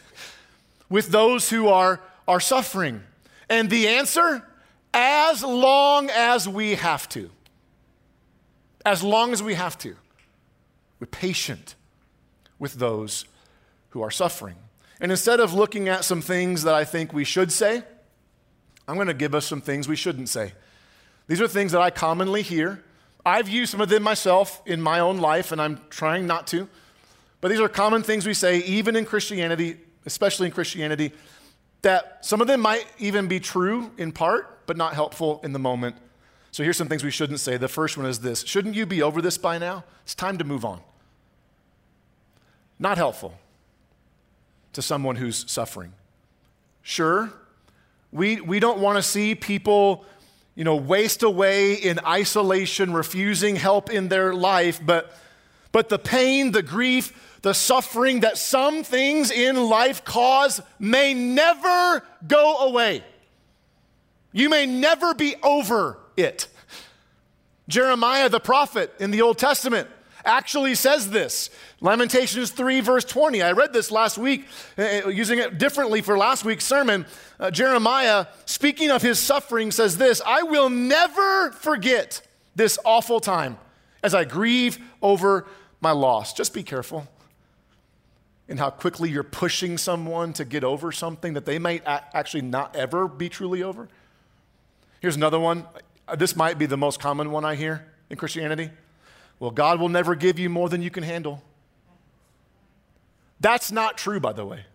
with 0.89 1.09
those 1.09 1.51
who 1.51 1.67
are, 1.67 2.01
are 2.27 2.39
suffering? 2.39 3.03
And 3.51 3.69
the 3.69 3.88
answer, 3.88 4.43
as 4.95 5.43
long 5.43 6.09
as 6.09 6.49
we 6.49 6.73
have 6.73 7.07
to. 7.09 7.29
As 8.83 9.03
long 9.03 9.31
as 9.31 9.43
we 9.43 9.53
have 9.53 9.77
to. 9.77 9.95
We're 10.99 11.07
patient 11.07 11.75
with 12.57 12.73
those 12.73 13.25
who 13.89 14.01
are 14.01 14.12
suffering. 14.12 14.55
And 15.01 15.12
instead 15.12 15.39
of 15.39 15.53
looking 15.53 15.88
at 15.88 16.03
some 16.03 16.21
things 16.21 16.63
that 16.63 16.73
I 16.73 16.83
think 16.83 17.13
we 17.13 17.23
should 17.23 17.51
say, 17.51 17.83
I'm 18.88 18.95
going 18.95 19.07
to 19.07 19.13
give 19.13 19.33
us 19.33 19.45
some 19.45 19.62
things 19.62 19.88
we 19.88 19.95
shouldn't 19.95 20.29
say. 20.29 20.53
These 21.27 21.41
are 21.41 21.47
things 21.47 21.71
that 21.71 21.81
I 21.81 21.89
commonly 21.89 22.41
hear. 22.41 22.83
I've 23.25 23.47
used 23.47 23.71
some 23.71 23.81
of 23.81 23.89
them 23.89 24.03
myself 24.03 24.62
in 24.65 24.81
my 24.81 24.99
own 24.99 25.19
life, 25.19 25.51
and 25.51 25.62
I'm 25.62 25.79
trying 25.89 26.25
not 26.25 26.47
to. 26.47 26.67
But 27.41 27.49
these 27.49 27.59
are 27.59 27.69
common 27.69 28.03
things 28.03 28.25
we 28.25 28.33
say, 28.33 28.59
even 28.59 28.95
in 28.95 29.05
Christianity, 29.05 29.77
especially 30.05 30.47
in 30.47 30.53
Christianity, 30.53 31.13
that 31.81 32.25
some 32.25 32.41
of 32.41 32.47
them 32.47 32.62
might 32.62 32.85
even 32.97 33.27
be 33.27 33.39
true 33.39 33.91
in 33.97 34.12
part, 34.12 34.65
but 34.65 34.75
not 34.75 34.93
helpful 34.93 35.39
in 35.43 35.53
the 35.53 35.59
moment. 35.59 35.95
So 36.51 36.63
here's 36.63 36.77
some 36.77 36.88
things 36.88 37.03
we 37.03 37.12
shouldn't 37.12 37.39
say. 37.39 37.57
The 37.57 37.67
first 37.67 37.95
one 37.95 38.05
is 38.05 38.19
this 38.19 38.41
Shouldn't 38.41 38.75
you 38.75 38.85
be 38.85 39.01
over 39.01 39.21
this 39.21 39.38
by 39.38 39.57
now? 39.57 39.83
It's 40.03 40.15
time 40.15 40.38
to 40.39 40.43
move 40.43 40.65
on. 40.65 40.81
Not 42.79 42.97
helpful 42.97 43.33
to 44.73 44.81
someone 44.81 45.17
who's 45.17 45.49
suffering. 45.51 45.93
Sure, 46.81 47.31
we, 48.11 48.41
we 48.41 48.59
don't 48.59 48.79
want 48.79 48.97
to 48.97 49.03
see 49.03 49.35
people, 49.35 50.05
you 50.55 50.63
know, 50.63 50.75
waste 50.75 51.21
away 51.23 51.73
in 51.73 51.99
isolation, 51.99 52.93
refusing 52.93 53.55
help 53.55 53.91
in 53.91 54.07
their 54.07 54.33
life, 54.33 54.79
but, 54.83 55.13
but 55.71 55.89
the 55.89 55.99
pain, 55.99 56.51
the 56.51 56.63
grief, 56.63 57.37
the 57.41 57.53
suffering 57.53 58.21
that 58.21 58.37
some 58.37 58.83
things 58.83 59.31
in 59.31 59.69
life 59.69 60.03
cause 60.03 60.61
may 60.79 61.13
never 61.13 62.03
go 62.27 62.67
away. 62.67 63.03
You 64.31 64.49
may 64.49 64.65
never 64.65 65.13
be 65.13 65.35
over 65.43 65.97
it. 66.17 66.47
Jeremiah 67.67 68.29
the 68.29 68.39
prophet 68.39 68.93
in 68.99 69.11
the 69.11 69.21
Old 69.21 69.37
Testament 69.37 69.87
actually 70.25 70.75
says 70.75 71.11
this. 71.11 71.49
Lamentations 71.81 72.51
3, 72.51 72.81
verse 72.81 73.05
20. 73.05 73.41
I 73.41 73.53
read 73.53 73.71
this 73.71 73.89
last 73.89 74.17
week, 74.17 74.45
uh, 74.77 75.07
using 75.07 75.39
it 75.39 75.57
differently 75.57 76.01
for 76.01 76.17
last 76.17 76.43
week's 76.43 76.65
sermon. 76.65 77.05
Uh, 77.39 77.49
Jeremiah, 77.51 78.27
speaking 78.45 78.91
of 78.91 79.01
his 79.01 79.19
suffering, 79.19 79.71
says 79.71 79.97
this 79.97 80.21
I 80.25 80.43
will 80.43 80.69
never 80.69 81.51
forget 81.51 82.21
this 82.55 82.77
awful 82.83 83.19
time 83.19 83.57
as 84.03 84.13
I 84.13 84.25
grieve 84.25 84.77
over 85.01 85.47
my 85.79 85.91
loss. 85.91 86.33
Just 86.33 86.53
be 86.53 86.63
careful 86.63 87.07
in 88.49 88.57
how 88.57 88.69
quickly 88.69 89.09
you're 89.09 89.23
pushing 89.23 89.77
someone 89.77 90.33
to 90.33 90.43
get 90.43 90.63
over 90.63 90.91
something 90.91 91.33
that 91.33 91.45
they 91.45 91.59
might 91.59 91.83
actually 91.85 92.41
not 92.41 92.75
ever 92.75 93.07
be 93.07 93.29
truly 93.29 93.63
over. 93.63 93.87
Here's 94.99 95.15
another 95.15 95.39
one. 95.39 95.65
This 96.17 96.35
might 96.35 96.57
be 96.57 96.65
the 96.65 96.75
most 96.75 96.99
common 96.99 97.31
one 97.31 97.45
I 97.45 97.55
hear 97.55 97.85
in 98.09 98.17
Christianity. 98.17 98.71
Well, 99.39 99.51
God 99.51 99.79
will 99.79 99.87
never 99.87 100.15
give 100.15 100.39
you 100.39 100.49
more 100.49 100.67
than 100.67 100.81
you 100.81 100.89
can 100.89 101.03
handle. 101.03 101.43
That's 103.39 103.71
not 103.71 103.97
true, 103.97 104.19
by 104.19 104.34
the 104.34 104.45
way. 104.45 104.65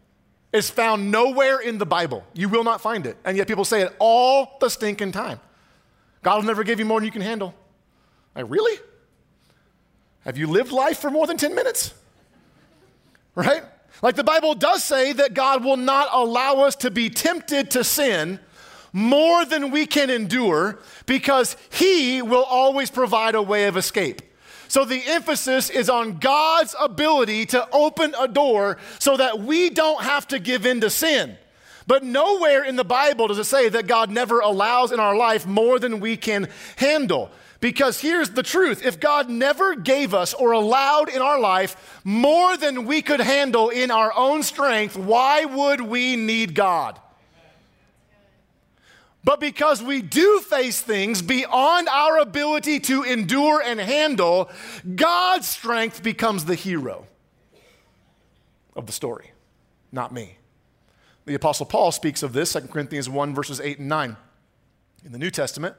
It's 0.52 0.70
found 0.70 1.10
nowhere 1.10 1.58
in 1.58 1.78
the 1.78 1.86
Bible. 1.86 2.24
You 2.32 2.48
will 2.48 2.64
not 2.64 2.80
find 2.80 3.06
it. 3.06 3.16
And 3.24 3.36
yet 3.36 3.48
people 3.48 3.64
say 3.64 3.82
it 3.82 3.94
all 3.98 4.56
the 4.60 4.68
stinking 4.68 5.12
time. 5.12 5.40
God 6.22 6.36
will 6.36 6.44
never 6.44 6.64
give 6.64 6.78
you 6.78 6.84
more 6.84 7.00
than 7.00 7.06
you 7.06 7.12
can 7.12 7.22
handle. 7.22 7.54
Like, 8.34 8.46
really? 8.48 8.78
Have 10.20 10.38
you 10.38 10.46
lived 10.46 10.72
life 10.72 10.98
for 10.98 11.10
more 11.10 11.26
than 11.26 11.36
10 11.36 11.54
minutes? 11.54 11.92
right? 13.34 13.62
Like 14.02 14.16
the 14.16 14.24
Bible 14.24 14.54
does 14.54 14.82
say 14.82 15.12
that 15.12 15.34
God 15.34 15.64
will 15.64 15.76
not 15.76 16.08
allow 16.12 16.60
us 16.60 16.76
to 16.76 16.90
be 16.90 17.10
tempted 17.10 17.70
to 17.72 17.84
sin 17.84 18.40
more 18.92 19.44
than 19.44 19.70
we 19.70 19.86
can 19.86 20.08
endure 20.08 20.78
because 21.06 21.56
He 21.70 22.22
will 22.22 22.44
always 22.44 22.90
provide 22.90 23.34
a 23.34 23.42
way 23.42 23.66
of 23.66 23.76
escape. 23.76 24.22
So 24.74 24.84
the 24.84 25.04
emphasis 25.06 25.70
is 25.70 25.88
on 25.88 26.18
God's 26.18 26.74
ability 26.80 27.46
to 27.46 27.64
open 27.70 28.12
a 28.18 28.26
door 28.26 28.78
so 28.98 29.16
that 29.16 29.38
we 29.38 29.70
don't 29.70 30.02
have 30.02 30.26
to 30.26 30.40
give 30.40 30.66
in 30.66 30.80
to 30.80 30.90
sin. 30.90 31.38
But 31.86 32.02
nowhere 32.02 32.64
in 32.64 32.74
the 32.74 32.82
Bible 32.82 33.28
does 33.28 33.38
it 33.38 33.44
say 33.44 33.68
that 33.68 33.86
God 33.86 34.10
never 34.10 34.40
allows 34.40 34.90
in 34.90 34.98
our 34.98 35.14
life 35.14 35.46
more 35.46 35.78
than 35.78 36.00
we 36.00 36.16
can 36.16 36.48
handle. 36.74 37.30
Because 37.60 38.00
here's 38.00 38.30
the 38.30 38.42
truth 38.42 38.84
if 38.84 38.98
God 38.98 39.30
never 39.30 39.76
gave 39.76 40.12
us 40.12 40.34
or 40.34 40.50
allowed 40.50 41.08
in 41.08 41.22
our 41.22 41.38
life 41.38 42.00
more 42.02 42.56
than 42.56 42.84
we 42.84 43.00
could 43.00 43.20
handle 43.20 43.68
in 43.68 43.92
our 43.92 44.12
own 44.12 44.42
strength, 44.42 44.96
why 44.96 45.44
would 45.44 45.82
we 45.82 46.16
need 46.16 46.56
God? 46.56 46.98
But 49.24 49.40
because 49.40 49.82
we 49.82 50.02
do 50.02 50.40
face 50.40 50.82
things 50.82 51.22
beyond 51.22 51.88
our 51.88 52.18
ability 52.18 52.80
to 52.80 53.02
endure 53.02 53.62
and 53.62 53.80
handle, 53.80 54.50
God's 54.94 55.48
strength 55.48 56.02
becomes 56.02 56.44
the 56.44 56.54
hero 56.54 57.06
of 58.76 58.86
the 58.86 58.92
story, 58.92 59.32
not 59.90 60.12
me. 60.12 60.36
The 61.24 61.34
Apostle 61.34 61.64
Paul 61.64 61.90
speaks 61.90 62.22
of 62.22 62.34
this, 62.34 62.52
2 62.52 62.62
Corinthians 62.62 63.08
1, 63.08 63.34
verses 63.34 63.60
8 63.60 63.78
and 63.78 63.88
9. 63.88 64.16
In 65.06 65.12
the 65.12 65.18
New 65.18 65.30
Testament, 65.30 65.74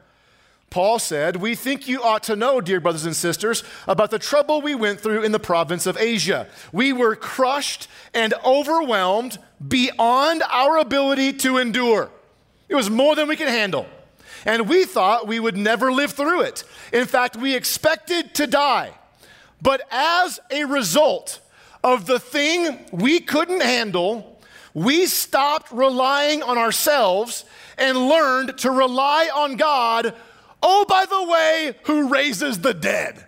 Paul 0.72 0.98
said, 0.98 1.36
We 1.36 1.54
think 1.54 1.88
you 1.88 2.02
ought 2.02 2.24
to 2.24 2.36
know, 2.36 2.62
dear 2.62 2.80
brothers 2.80 3.06
and 3.06 3.16
sisters, 3.16 3.64
about 3.88 4.10
the 4.10 4.18
trouble 4.18 4.62
we 4.62 4.74
went 4.74 5.00
through 5.00 5.24
in 5.24 5.32
the 5.32 5.40
province 5.40 5.86
of 5.86 5.98
Asia. 5.98 6.48
We 6.72 6.94
were 6.94 7.16
crushed 7.16 7.88
and 8.14 8.34
overwhelmed 8.44 9.38
beyond 9.66 10.42
our 10.50 10.78
ability 10.78 11.34
to 11.34 11.60
endure. 11.60 12.10
It 12.68 12.76
was 12.76 12.90
more 12.90 13.16
than 13.16 13.28
we 13.28 13.36
could 13.36 13.48
handle. 13.48 13.86
And 14.46 14.70
we 14.70 14.86
thought 14.86 15.28
we 15.28 15.40
would 15.40 15.58
never 15.58 15.92
live 15.92 16.12
through 16.12 16.42
it. 16.42 16.64
In 16.94 17.06
fact, 17.06 17.36
we 17.36 17.56
expected 17.56 18.36
to 18.36 18.48
die. 18.48 18.92
But 19.62 19.82
as 19.90 20.40
a 20.52 20.66
result 20.66 21.40
of 21.84 22.06
the 22.06 22.20
thing 22.20 22.86
we 22.92 23.20
couldn't 23.20 23.62
handle, 23.62 24.40
we 24.74 25.06
stopped 25.06 25.72
relying 25.72 26.44
on 26.44 26.58
ourselves 26.58 27.46
and 27.78 27.98
learned 27.98 28.58
to 28.60 28.72
rely 28.72 29.30
on 29.34 29.56
God 29.56 30.14
Oh, 30.68 30.84
by 30.90 31.06
the 31.06 31.24
way, 31.24 31.76
who 31.84 32.08
raises 32.08 32.60
the 32.60 32.74
dead. 32.74 33.25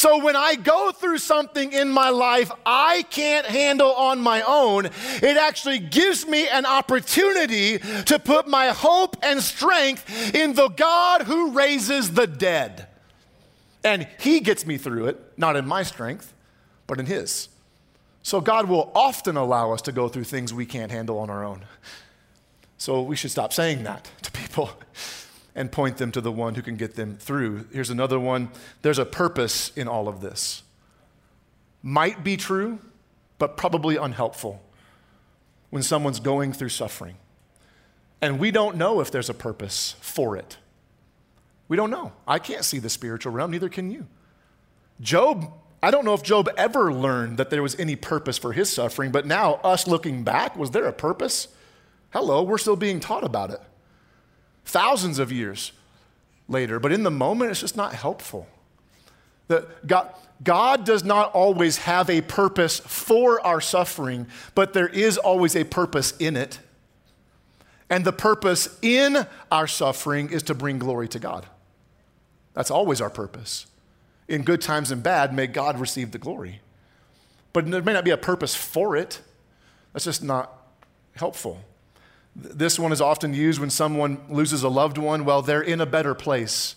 So 0.00 0.24
when 0.24 0.34
I 0.34 0.54
go 0.54 0.92
through 0.92 1.18
something 1.18 1.74
in 1.74 1.90
my 1.90 2.08
life 2.08 2.50
I 2.64 3.02
can't 3.10 3.44
handle 3.44 3.92
on 3.92 4.18
my 4.18 4.40
own, 4.40 4.86
it 4.86 5.36
actually 5.36 5.78
gives 5.78 6.26
me 6.26 6.48
an 6.48 6.64
opportunity 6.64 7.76
to 8.06 8.18
put 8.18 8.48
my 8.48 8.68
hope 8.68 9.18
and 9.22 9.42
strength 9.42 10.34
in 10.34 10.54
the 10.54 10.68
God 10.68 11.24
who 11.24 11.50
raises 11.50 12.14
the 12.14 12.26
dead. 12.26 12.86
And 13.84 14.08
He 14.18 14.40
gets 14.40 14.64
me 14.64 14.78
through 14.78 15.08
it, 15.08 15.20
not 15.36 15.54
in 15.54 15.66
my 15.66 15.82
strength, 15.82 16.32
but 16.86 16.98
in 16.98 17.04
His. 17.04 17.50
So 18.22 18.40
God 18.40 18.70
will 18.70 18.90
often 18.94 19.36
allow 19.36 19.72
us 19.72 19.82
to 19.82 19.92
go 19.92 20.08
through 20.08 20.24
things 20.24 20.54
we 20.54 20.64
can't 20.64 20.90
handle 20.90 21.18
on 21.18 21.28
our 21.28 21.44
own. 21.44 21.66
So 22.78 23.02
we 23.02 23.16
should 23.16 23.32
stop 23.32 23.52
saying 23.52 23.82
that 23.82 24.10
to 24.22 24.32
people 24.32 24.70
and 25.60 25.70
point 25.70 25.98
them 25.98 26.10
to 26.10 26.22
the 26.22 26.32
one 26.32 26.54
who 26.54 26.62
can 26.62 26.76
get 26.76 26.94
them 26.94 27.16
through. 27.16 27.66
Here's 27.70 27.90
another 27.90 28.18
one 28.18 28.50
there's 28.80 28.98
a 28.98 29.04
purpose 29.04 29.70
in 29.76 29.88
all 29.88 30.08
of 30.08 30.22
this. 30.22 30.62
Might 31.82 32.24
be 32.24 32.38
true, 32.38 32.78
but 33.38 33.58
probably 33.58 33.96
unhelpful 33.96 34.62
when 35.68 35.82
someone's 35.82 36.18
going 36.18 36.54
through 36.54 36.70
suffering. 36.70 37.16
And 38.22 38.38
we 38.38 38.50
don't 38.50 38.76
know 38.76 39.00
if 39.00 39.10
there's 39.10 39.28
a 39.28 39.34
purpose 39.34 39.96
for 40.00 40.34
it. 40.34 40.56
We 41.68 41.76
don't 41.76 41.90
know. 41.90 42.12
I 42.26 42.38
can't 42.38 42.64
see 42.64 42.78
the 42.78 42.90
spiritual 42.90 43.32
realm, 43.32 43.50
neither 43.50 43.68
can 43.68 43.90
you. 43.90 44.06
Job, 44.98 45.52
I 45.82 45.90
don't 45.90 46.06
know 46.06 46.14
if 46.14 46.22
Job 46.22 46.48
ever 46.56 46.90
learned 46.90 47.36
that 47.36 47.50
there 47.50 47.62
was 47.62 47.78
any 47.78 47.96
purpose 47.96 48.38
for 48.38 48.54
his 48.54 48.72
suffering, 48.72 49.12
but 49.12 49.26
now, 49.26 49.54
us 49.56 49.86
looking 49.86 50.24
back, 50.24 50.56
was 50.56 50.70
there 50.70 50.86
a 50.86 50.92
purpose? 50.92 51.48
Hello, 52.14 52.42
we're 52.42 52.58
still 52.58 52.76
being 52.76 52.98
taught 52.98 53.24
about 53.24 53.50
it 53.50 53.60
thousands 54.64 55.18
of 55.18 55.32
years 55.32 55.72
later. 56.48 56.78
But 56.78 56.92
in 56.92 57.02
the 57.02 57.10
moment, 57.10 57.50
it's 57.50 57.60
just 57.60 57.76
not 57.76 57.94
helpful. 57.94 58.46
That 59.48 59.86
God, 59.86 60.12
God 60.42 60.84
does 60.84 61.04
not 61.04 61.32
always 61.32 61.78
have 61.78 62.08
a 62.08 62.20
purpose 62.20 62.80
for 62.80 63.44
our 63.46 63.60
suffering, 63.60 64.26
but 64.54 64.72
there 64.72 64.88
is 64.88 65.18
always 65.18 65.56
a 65.56 65.64
purpose 65.64 66.16
in 66.18 66.36
it. 66.36 66.58
And 67.88 68.04
the 68.04 68.12
purpose 68.12 68.78
in 68.82 69.26
our 69.50 69.66
suffering 69.66 70.30
is 70.30 70.44
to 70.44 70.54
bring 70.54 70.78
glory 70.78 71.08
to 71.08 71.18
God. 71.18 71.46
That's 72.54 72.70
always 72.70 73.00
our 73.00 73.10
purpose. 73.10 73.66
In 74.28 74.42
good 74.42 74.60
times 74.60 74.92
and 74.92 75.02
bad, 75.02 75.34
may 75.34 75.48
God 75.48 75.80
receive 75.80 76.12
the 76.12 76.18
glory. 76.18 76.60
But 77.52 77.68
there 77.68 77.82
may 77.82 77.92
not 77.92 78.04
be 78.04 78.12
a 78.12 78.16
purpose 78.16 78.54
for 78.54 78.96
it. 78.96 79.20
That's 79.92 80.04
just 80.04 80.22
not 80.22 80.52
helpful. 81.16 81.60
This 82.42 82.78
one 82.78 82.90
is 82.90 83.00
often 83.00 83.34
used 83.34 83.60
when 83.60 83.70
someone 83.70 84.18
loses 84.30 84.62
a 84.62 84.68
loved 84.68 84.96
one. 84.96 85.24
Well, 85.24 85.42
they're 85.42 85.60
in 85.60 85.80
a 85.80 85.86
better 85.86 86.14
place. 86.14 86.76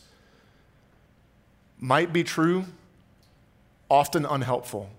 Might 1.80 2.12
be 2.12 2.24
true, 2.24 2.66
often 3.90 4.26
unhelpful, 4.26 4.90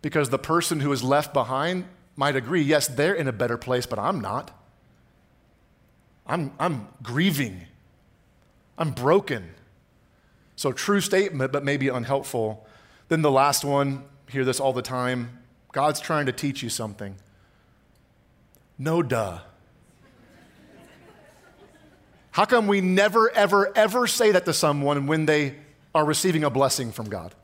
because 0.00 0.30
the 0.30 0.38
person 0.38 0.80
who 0.80 0.92
is 0.92 1.02
left 1.02 1.34
behind 1.34 1.84
might 2.16 2.36
agree, 2.36 2.62
yes, 2.62 2.86
they're 2.86 3.14
in 3.14 3.28
a 3.28 3.32
better 3.32 3.56
place, 3.56 3.86
but 3.86 3.98
I'm 3.98 4.20
not. 4.20 4.50
I'm, 6.26 6.52
I'm 6.58 6.88
grieving. 7.02 7.62
I'm 8.78 8.92
broken. 8.92 9.50
So, 10.56 10.72
true 10.72 11.00
statement, 11.00 11.52
but 11.52 11.64
maybe 11.64 11.88
unhelpful. 11.88 12.66
Then 13.08 13.22
the 13.22 13.30
last 13.30 13.64
one, 13.64 14.04
hear 14.28 14.44
this 14.44 14.60
all 14.60 14.72
the 14.72 14.82
time 14.82 15.38
God's 15.72 16.00
trying 16.00 16.26
to 16.26 16.32
teach 16.32 16.62
you 16.62 16.68
something. 16.68 17.16
No 18.78 19.02
duh. 19.02 19.40
How 22.32 22.44
come 22.44 22.66
we 22.66 22.80
never, 22.80 23.30
ever, 23.30 23.72
ever 23.76 24.06
say 24.06 24.32
that 24.32 24.44
to 24.44 24.52
someone 24.52 25.06
when 25.06 25.26
they 25.26 25.56
are 25.94 26.04
receiving 26.04 26.44
a 26.44 26.50
blessing 26.50 26.92
from 26.92 27.08
God? 27.08 27.34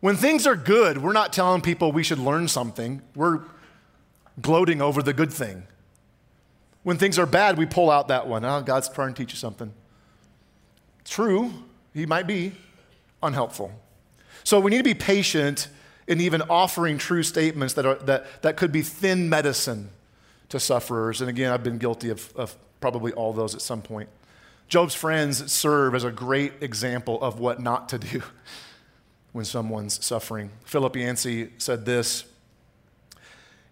When 0.00 0.16
things 0.16 0.46
are 0.46 0.56
good, 0.56 0.98
we're 0.98 1.12
not 1.12 1.32
telling 1.32 1.60
people 1.60 1.92
we 1.92 2.02
should 2.02 2.18
learn 2.18 2.48
something. 2.48 3.02
We're 3.14 3.40
gloating 4.40 4.80
over 4.80 5.02
the 5.02 5.12
good 5.12 5.32
thing. 5.32 5.64
When 6.82 6.96
things 6.96 7.18
are 7.18 7.26
bad, 7.26 7.58
we 7.58 7.66
pull 7.66 7.90
out 7.90 8.08
that 8.08 8.26
one. 8.26 8.44
Oh, 8.44 8.62
God's 8.62 8.88
trying 8.88 9.12
to 9.12 9.22
teach 9.22 9.32
you 9.32 9.38
something. 9.38 9.72
True, 11.04 11.52
He 11.92 12.06
might 12.06 12.26
be 12.26 12.52
unhelpful. 13.22 13.72
So 14.44 14.60
we 14.60 14.70
need 14.70 14.78
to 14.78 14.84
be 14.84 14.94
patient 14.94 15.68
in 16.06 16.20
even 16.20 16.40
offering 16.42 16.96
true 16.96 17.22
statements 17.22 17.74
that, 17.74 17.84
are, 17.84 17.96
that, 17.96 18.42
that 18.42 18.56
could 18.56 18.72
be 18.72 18.80
thin 18.80 19.28
medicine 19.28 19.90
to 20.50 20.60
sufferers. 20.60 21.20
And 21.20 21.30
again, 21.30 21.52
I've 21.52 21.64
been 21.64 21.78
guilty 21.78 22.10
of, 22.10 22.32
of 22.36 22.54
probably 22.80 23.12
all 23.12 23.32
those 23.32 23.54
at 23.54 23.62
some 23.62 23.82
point. 23.82 24.08
Job's 24.68 24.94
friends 24.94 25.50
serve 25.50 25.94
as 25.94 26.04
a 26.04 26.12
great 26.12 26.52
example 26.60 27.20
of 27.22 27.40
what 27.40 27.60
not 27.60 27.88
to 27.88 27.98
do 27.98 28.22
when 29.32 29.44
someone's 29.44 30.04
suffering. 30.04 30.50
Philip 30.64 30.94
Yancey 30.94 31.50
said 31.58 31.86
this 31.86 32.24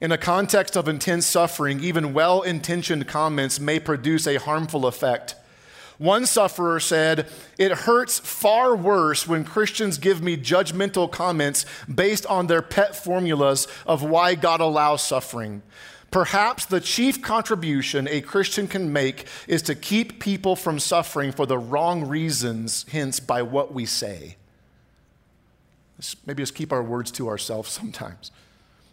In 0.00 0.10
a 0.10 0.18
context 0.18 0.76
of 0.76 0.88
intense 0.88 1.26
suffering, 1.26 1.80
even 1.80 2.12
well 2.12 2.42
intentioned 2.42 3.06
comments 3.06 3.60
may 3.60 3.78
produce 3.78 4.26
a 4.26 4.36
harmful 4.36 4.86
effect. 4.86 5.36
One 5.98 6.26
sufferer 6.26 6.78
said, 6.78 7.28
It 7.58 7.72
hurts 7.72 8.20
far 8.20 8.76
worse 8.76 9.26
when 9.26 9.44
Christians 9.44 9.98
give 9.98 10.22
me 10.22 10.36
judgmental 10.36 11.10
comments 11.10 11.66
based 11.92 12.24
on 12.26 12.46
their 12.46 12.62
pet 12.62 12.94
formulas 12.94 13.66
of 13.84 14.04
why 14.04 14.36
God 14.36 14.60
allows 14.60 15.02
suffering. 15.02 15.62
Perhaps 16.10 16.66
the 16.66 16.80
chief 16.80 17.20
contribution 17.20 18.08
a 18.08 18.20
Christian 18.20 18.66
can 18.66 18.92
make 18.92 19.26
is 19.46 19.60
to 19.62 19.74
keep 19.74 20.20
people 20.20 20.56
from 20.56 20.78
suffering 20.78 21.32
for 21.32 21.44
the 21.44 21.58
wrong 21.58 22.06
reasons, 22.08 22.86
hence, 22.90 23.20
by 23.20 23.42
what 23.42 23.74
we 23.74 23.84
say. 23.84 24.36
Maybe 26.26 26.42
just 26.42 26.54
keep 26.54 26.72
our 26.72 26.82
words 26.82 27.10
to 27.12 27.28
ourselves 27.28 27.70
sometimes. 27.70 28.30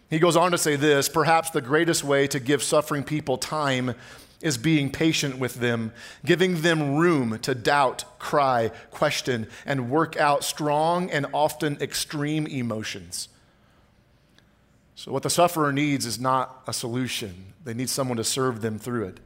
He 0.10 0.20
goes 0.20 0.36
on 0.36 0.52
to 0.52 0.58
say 0.58 0.76
this 0.76 1.08
perhaps 1.08 1.52
the 1.52 1.62
greatest 1.62 2.04
way 2.04 2.28
to 2.28 2.40
give 2.40 2.62
suffering 2.62 3.04
people 3.04 3.38
time 3.38 3.96
is 4.42 4.58
being 4.58 4.92
patient 4.92 5.40
with 5.40 5.56
them, 5.56 5.92
giving 6.26 6.62
them 6.62 6.98
room 6.98 7.40
to 7.40 7.56
doubt, 7.56 8.04
cry, 8.20 8.72
question, 8.92 9.48
and 9.66 9.90
work 9.90 10.18
out 10.18 10.44
strong 10.44 11.10
and 11.10 11.26
often 11.34 11.78
extreme 11.82 12.46
emotions. 12.46 13.30
So, 14.96 15.12
what 15.12 15.24
the 15.24 15.30
sufferer 15.30 15.74
needs 15.74 16.06
is 16.06 16.20
not 16.20 16.64
a 16.68 16.74
solution, 16.74 17.54
they 17.64 17.74
need 17.74 17.90
someone 17.90 18.18
to 18.18 18.24
serve 18.24 18.62
them 18.62 18.80
through 18.80 19.06
it. 19.06 19.20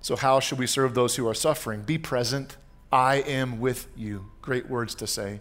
So, 0.00 0.16
how 0.16 0.40
should 0.40 0.58
we 0.58 0.66
serve 0.66 0.94
those 0.94 1.14
who 1.14 1.26
are 1.28 1.34
suffering? 1.34 1.82
Be 1.82 1.98
present. 1.98 2.56
I 2.92 3.16
am 3.16 3.60
with 3.60 3.86
you. 3.96 4.26
Great 4.42 4.68
words 4.68 4.94
to 4.96 5.06
say. 5.06 5.40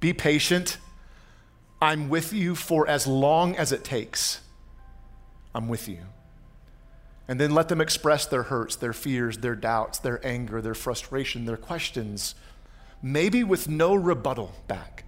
Be 0.00 0.12
patient. 0.12 0.78
I'm 1.80 2.08
with 2.08 2.32
you 2.32 2.56
for 2.56 2.88
as 2.88 3.06
long 3.06 3.54
as 3.54 3.70
it 3.70 3.84
takes. 3.84 4.40
I'm 5.54 5.68
with 5.68 5.86
you. 5.86 5.98
And 7.28 7.38
then 7.38 7.52
let 7.54 7.68
them 7.68 7.80
express 7.80 8.26
their 8.26 8.44
hurts, 8.44 8.74
their 8.74 8.94
fears, 8.94 9.38
their 9.38 9.54
doubts, 9.54 9.98
their 9.98 10.24
anger, 10.26 10.60
their 10.60 10.74
frustration, 10.74 11.44
their 11.44 11.58
questions, 11.58 12.34
maybe 13.02 13.44
with 13.44 13.68
no 13.68 13.94
rebuttal 13.94 14.54
back. 14.66 15.04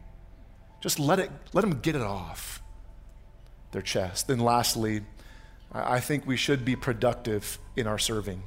Just 0.80 1.00
let, 1.00 1.18
it, 1.18 1.30
let 1.52 1.62
them 1.62 1.80
get 1.80 1.96
it 1.96 2.02
off 2.02 2.59
their 3.72 3.82
chest. 3.82 4.28
Then, 4.28 4.38
lastly, 4.38 5.02
I 5.72 6.00
think 6.00 6.26
we 6.26 6.36
should 6.36 6.64
be 6.64 6.76
productive 6.76 7.58
in 7.76 7.86
our 7.86 7.98
serving. 7.98 8.42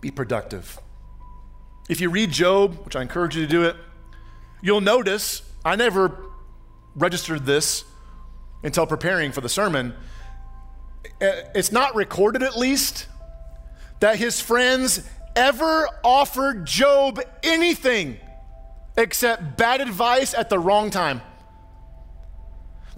Be 0.00 0.10
productive. 0.10 0.78
If 1.88 2.00
you 2.00 2.10
read 2.10 2.30
Job, 2.30 2.84
which 2.84 2.96
I 2.96 3.02
encourage 3.02 3.36
you 3.36 3.42
to 3.42 3.48
do 3.48 3.64
it, 3.64 3.76
you'll 4.62 4.80
notice 4.80 5.42
I 5.64 5.76
never 5.76 6.24
registered 6.94 7.46
this 7.46 7.84
until 8.62 8.86
preparing 8.86 9.32
for 9.32 9.40
the 9.40 9.48
sermon. 9.48 9.94
Eh, 11.20 11.42
it's 11.54 11.72
not 11.72 11.94
recorded, 11.94 12.42
at 12.42 12.56
least, 12.56 13.06
that 14.00 14.16
his 14.16 14.40
friends 14.40 15.08
ever 15.36 15.88
offered 16.04 16.66
Job 16.66 17.20
anything 17.42 18.18
except 18.96 19.56
bad 19.56 19.80
advice 19.80 20.34
at 20.34 20.50
the 20.50 20.58
wrong 20.58 20.90
time. 20.90 21.22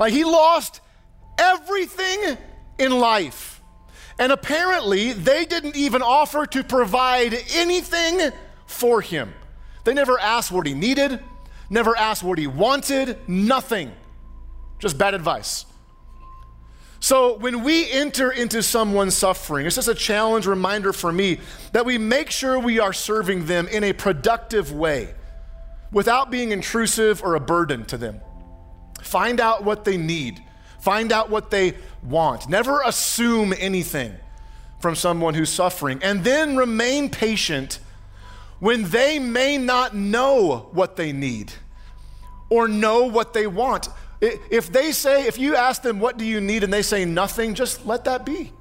Like 0.02 0.14
he 0.14 0.24
lost 0.24 0.80
everything 1.38 2.36
in 2.76 2.90
life. 2.90 3.62
And 4.18 4.32
apparently, 4.32 5.12
they 5.12 5.44
didn't 5.44 5.76
even 5.76 6.02
offer 6.02 6.44
to 6.44 6.64
provide 6.64 7.38
anything 7.54 8.32
for 8.66 9.00
him. 9.00 9.32
They 9.84 9.94
never 9.94 10.18
asked 10.18 10.50
what 10.50 10.66
he 10.66 10.74
needed, 10.74 11.20
never 11.70 11.96
asked 11.96 12.24
what 12.24 12.40
he 12.40 12.48
wanted, 12.48 13.16
nothing. 13.28 13.92
Just 14.80 14.98
bad 14.98 15.14
advice. 15.14 15.66
So, 16.98 17.38
when 17.38 17.62
we 17.62 17.88
enter 17.88 18.32
into 18.32 18.60
someone's 18.64 19.14
suffering, 19.14 19.66
it's 19.66 19.76
just 19.76 19.86
a 19.86 19.94
challenge 19.94 20.48
reminder 20.48 20.92
for 20.92 21.12
me 21.12 21.38
that 21.74 21.86
we 21.86 21.96
make 21.96 22.32
sure 22.32 22.58
we 22.58 22.80
are 22.80 22.92
serving 22.92 23.46
them 23.46 23.68
in 23.68 23.84
a 23.84 23.92
productive 23.92 24.72
way 24.72 25.14
without 25.92 26.28
being 26.28 26.50
intrusive 26.50 27.22
or 27.22 27.36
a 27.36 27.40
burden 27.40 27.84
to 27.84 27.96
them. 27.96 28.20
Find 29.02 29.40
out 29.40 29.64
what 29.64 29.84
they 29.84 29.96
need, 29.96 30.42
find 30.80 31.12
out 31.12 31.30
what 31.30 31.50
they 31.50 31.74
want. 32.02 32.48
Never 32.48 32.80
assume 32.82 33.54
anything 33.58 34.14
from 34.80 34.94
someone 34.94 35.34
who's 35.34 35.50
suffering, 35.50 36.00
and 36.02 36.24
then 36.24 36.56
remain 36.56 37.08
patient 37.08 37.78
when 38.58 38.90
they 38.90 39.18
may 39.18 39.58
not 39.58 39.94
know 39.94 40.68
what 40.72 40.96
they 40.96 41.12
need 41.12 41.52
or 42.48 42.68
know 42.68 43.04
what 43.04 43.34
they 43.34 43.46
want. 43.46 43.88
If 44.20 44.72
they 44.72 44.92
say, 44.92 45.26
if 45.26 45.36
you 45.38 45.56
ask 45.56 45.82
them, 45.82 45.98
what 45.98 46.16
do 46.16 46.24
you 46.24 46.40
need, 46.40 46.62
and 46.62 46.72
they 46.72 46.82
say 46.82 47.04
nothing, 47.04 47.54
just 47.54 47.84
let 47.86 48.04
that 48.04 48.24
be. 48.24 48.52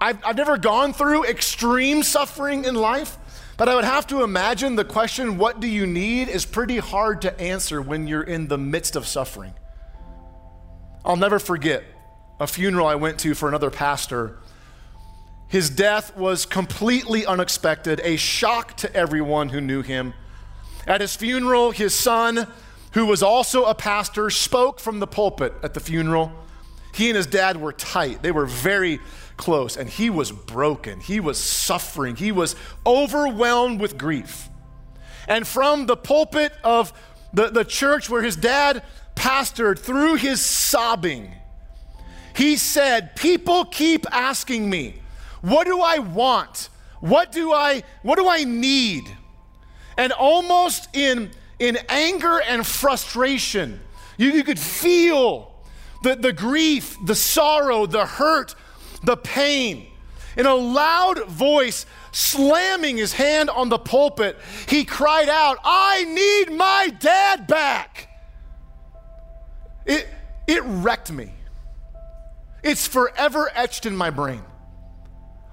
I've, 0.00 0.18
I've 0.24 0.36
never 0.36 0.58
gone 0.58 0.92
through 0.92 1.24
extreme 1.24 2.02
suffering 2.02 2.64
in 2.64 2.74
life, 2.74 3.16
but 3.56 3.68
I 3.68 3.74
would 3.74 3.84
have 3.84 4.06
to 4.08 4.22
imagine 4.22 4.76
the 4.76 4.84
question, 4.84 5.38
what 5.38 5.60
do 5.60 5.68
you 5.68 5.86
need, 5.86 6.28
is 6.28 6.44
pretty 6.44 6.78
hard 6.78 7.22
to 7.22 7.40
answer 7.40 7.80
when 7.80 8.06
you're 8.06 8.22
in 8.22 8.48
the 8.48 8.58
midst 8.58 8.96
of 8.96 9.06
suffering. 9.06 9.54
I'll 11.04 11.16
never 11.16 11.38
forget 11.38 11.84
a 12.40 12.46
funeral 12.46 12.86
I 12.86 12.96
went 12.96 13.18
to 13.20 13.34
for 13.34 13.48
another 13.48 13.70
pastor. 13.70 14.38
His 15.48 15.70
death 15.70 16.16
was 16.16 16.46
completely 16.46 17.26
unexpected, 17.26 18.00
a 18.02 18.16
shock 18.16 18.76
to 18.78 18.94
everyone 18.94 19.50
who 19.50 19.60
knew 19.60 19.82
him. 19.82 20.14
At 20.86 21.00
his 21.00 21.14
funeral, 21.14 21.70
his 21.70 21.94
son, 21.94 22.48
who 22.92 23.06
was 23.06 23.22
also 23.22 23.64
a 23.64 23.74
pastor, 23.74 24.30
spoke 24.30 24.80
from 24.80 24.98
the 24.98 25.06
pulpit 25.06 25.54
at 25.62 25.74
the 25.74 25.80
funeral. 25.80 26.32
He 26.92 27.08
and 27.08 27.16
his 27.16 27.26
dad 27.26 27.60
were 27.60 27.72
tight, 27.72 28.22
they 28.22 28.32
were 28.32 28.46
very 28.46 29.00
close, 29.36 29.76
and 29.76 29.88
he 29.88 30.10
was 30.10 30.32
broken. 30.32 31.00
He 31.00 31.20
was 31.20 31.38
suffering. 31.38 32.16
He 32.16 32.32
was 32.32 32.56
overwhelmed 32.86 33.80
with 33.80 33.98
grief. 33.98 34.48
And 35.26 35.46
from 35.46 35.86
the 35.86 35.96
pulpit 35.96 36.52
of 36.62 36.92
the, 37.32 37.50
the 37.50 37.64
church 37.64 38.08
where 38.10 38.22
his 38.22 38.36
dad 38.36 38.82
pastored, 39.14 39.78
through 39.78 40.16
his 40.16 40.44
sobbing, 40.44 41.34
he 42.36 42.56
said, 42.56 43.16
People 43.16 43.64
keep 43.64 44.06
asking 44.12 44.68
me, 44.68 45.00
what 45.44 45.66
do 45.66 45.82
I 45.82 45.98
want? 45.98 46.70
What 47.00 47.30
do 47.30 47.52
I, 47.52 47.82
what 48.02 48.16
do 48.16 48.26
I 48.26 48.44
need? 48.44 49.04
And 49.98 50.10
almost 50.10 50.88
in, 50.96 51.30
in 51.58 51.76
anger 51.90 52.40
and 52.40 52.66
frustration, 52.66 53.80
you, 54.16 54.30
you 54.30 54.42
could 54.42 54.58
feel 54.58 55.54
the, 56.02 56.16
the 56.16 56.32
grief, 56.32 56.96
the 57.04 57.14
sorrow, 57.14 57.84
the 57.84 58.06
hurt 58.06 58.54
the 59.06 59.16
pain. 59.16 59.86
In 60.36 60.46
a 60.46 60.54
loud 60.54 61.26
voice, 61.26 61.86
slamming 62.10 62.96
his 62.96 63.12
hand 63.12 63.50
on 63.50 63.68
the 63.68 63.78
pulpit, 63.78 64.36
he 64.68 64.84
cried 64.84 65.28
out, 65.28 65.58
I 65.62 66.04
need 66.04 66.56
my 66.56 66.92
dad 66.98 67.46
back. 67.46 68.08
It, 69.86 70.08
it 70.46 70.62
wrecked 70.64 71.12
me. 71.12 71.32
It's 72.62 72.86
forever 72.86 73.50
etched 73.54 73.86
in 73.86 73.96
my 73.96 74.10
brain. 74.10 74.42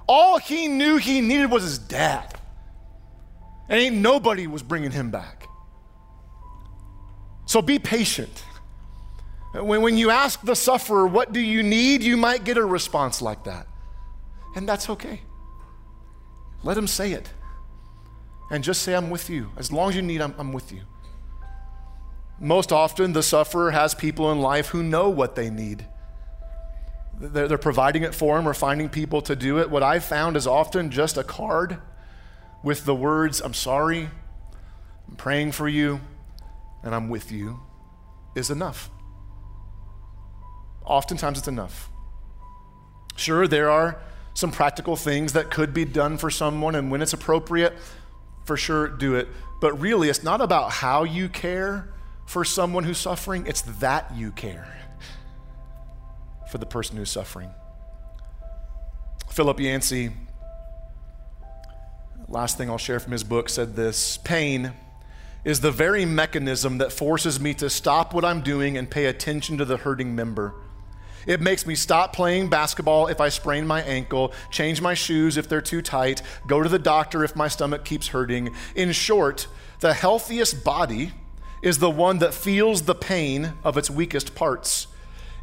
All 0.07 0.39
he 0.39 0.67
knew 0.67 0.97
he 0.97 1.21
needed 1.21 1.51
was 1.51 1.63
his 1.63 1.77
dad. 1.77 2.33
And 3.69 3.79
ain't 3.79 3.95
nobody 3.97 4.47
was 4.47 4.63
bringing 4.63 4.91
him 4.91 5.11
back. 5.11 5.47
So 7.45 7.61
be 7.61 7.79
patient. 7.79 8.43
When, 9.53 9.81
when 9.81 9.97
you 9.97 10.09
ask 10.09 10.41
the 10.41 10.55
sufferer, 10.55 11.07
What 11.07 11.33
do 11.33 11.39
you 11.39 11.63
need? 11.63 12.03
you 12.03 12.17
might 12.17 12.43
get 12.43 12.57
a 12.57 12.65
response 12.65 13.21
like 13.21 13.43
that. 13.43 13.67
And 14.55 14.67
that's 14.67 14.89
okay. 14.89 15.21
Let 16.63 16.77
him 16.77 16.87
say 16.87 17.13
it. 17.13 17.29
And 18.49 18.63
just 18.63 18.81
say, 18.81 18.93
I'm 18.95 19.09
with 19.09 19.29
you. 19.29 19.51
As 19.57 19.71
long 19.71 19.89
as 19.89 19.95
you 19.95 20.01
need, 20.01 20.21
I'm, 20.21 20.35
I'm 20.37 20.51
with 20.51 20.71
you. 20.71 20.81
Most 22.39 22.71
often, 22.71 23.13
the 23.13 23.23
sufferer 23.23 23.71
has 23.71 23.95
people 23.95 24.31
in 24.31 24.39
life 24.39 24.67
who 24.67 24.83
know 24.83 25.09
what 25.09 25.35
they 25.35 25.49
need. 25.49 25.85
They're, 27.19 27.47
they're 27.47 27.57
providing 27.57 28.03
it 28.03 28.15
for 28.15 28.37
him 28.37 28.47
or 28.47 28.53
finding 28.53 28.89
people 28.89 29.21
to 29.21 29.35
do 29.35 29.59
it. 29.59 29.69
What 29.69 29.83
I've 29.83 30.03
found 30.03 30.35
is 30.35 30.47
often 30.47 30.89
just 30.91 31.17
a 31.17 31.23
card 31.23 31.79
with 32.63 32.85
the 32.85 32.95
words, 32.95 33.41
I'm 33.41 33.53
sorry, 33.53 34.09
I'm 35.07 35.15
praying 35.15 35.51
for 35.53 35.67
you, 35.67 36.01
and 36.83 36.93
I'm 36.93 37.09
with 37.09 37.31
you, 37.31 37.59
is 38.35 38.49
enough. 38.49 38.89
Oftentimes 40.85 41.37
it's 41.37 41.47
enough. 41.47 41.89
Sure, 43.15 43.47
there 43.47 43.69
are 43.69 44.01
some 44.33 44.51
practical 44.51 44.95
things 44.95 45.33
that 45.33 45.51
could 45.51 45.73
be 45.73 45.85
done 45.85 46.17
for 46.17 46.29
someone, 46.29 46.75
and 46.75 46.89
when 46.89 47.01
it's 47.01 47.13
appropriate, 47.13 47.73
for 48.45 48.57
sure, 48.57 48.87
do 48.87 49.15
it. 49.15 49.27
But 49.59 49.79
really, 49.79 50.09
it's 50.09 50.23
not 50.23 50.41
about 50.41 50.71
how 50.71 51.03
you 51.03 51.29
care 51.29 51.93
for 52.25 52.45
someone 52.45 52.83
who's 52.83 52.97
suffering, 52.97 53.45
it's 53.45 53.61
that 53.61 54.15
you 54.15 54.31
care 54.31 54.77
for 56.49 56.57
the 56.57 56.65
person 56.65 56.97
who's 56.97 57.11
suffering. 57.11 57.49
Philip 59.29 59.59
Yancey, 59.59 60.11
last 62.27 62.57
thing 62.57 62.69
I'll 62.69 62.77
share 62.77 62.99
from 62.99 63.11
his 63.11 63.23
book, 63.23 63.49
said 63.49 63.75
this 63.75 64.17
Pain 64.17 64.73
is 65.43 65.61
the 65.61 65.71
very 65.71 66.05
mechanism 66.05 66.77
that 66.79 66.91
forces 66.91 67.39
me 67.39 67.53
to 67.55 67.69
stop 67.69 68.13
what 68.13 68.23
I'm 68.23 68.41
doing 68.41 68.77
and 68.77 68.89
pay 68.89 69.05
attention 69.05 69.57
to 69.57 69.65
the 69.65 69.77
hurting 69.77 70.15
member. 70.15 70.53
It 71.27 71.41
makes 71.41 71.65
me 71.65 71.75
stop 71.75 72.13
playing 72.13 72.49
basketball 72.49 73.07
if 73.07 73.21
I 73.21 73.29
sprain 73.29 73.67
my 73.67 73.81
ankle, 73.83 74.33
change 74.49 74.81
my 74.81 74.93
shoes 74.93 75.37
if 75.37 75.47
they're 75.47 75.61
too 75.61 75.81
tight, 75.81 76.21
go 76.47 76.61
to 76.61 76.69
the 76.69 76.79
doctor 76.79 77.23
if 77.23 77.35
my 77.35 77.47
stomach 77.47 77.85
keeps 77.85 78.07
hurting. 78.07 78.55
In 78.75 78.91
short, 78.91 79.47
the 79.79 79.93
healthiest 79.93 80.63
body 80.63 81.13
is 81.61 81.77
the 81.77 81.89
one 81.89 82.19
that 82.19 82.33
feels 82.33 82.83
the 82.83 82.95
pain 82.95 83.53
of 83.63 83.77
its 83.77 83.89
weakest 83.89 84.33
parts. 84.35 84.87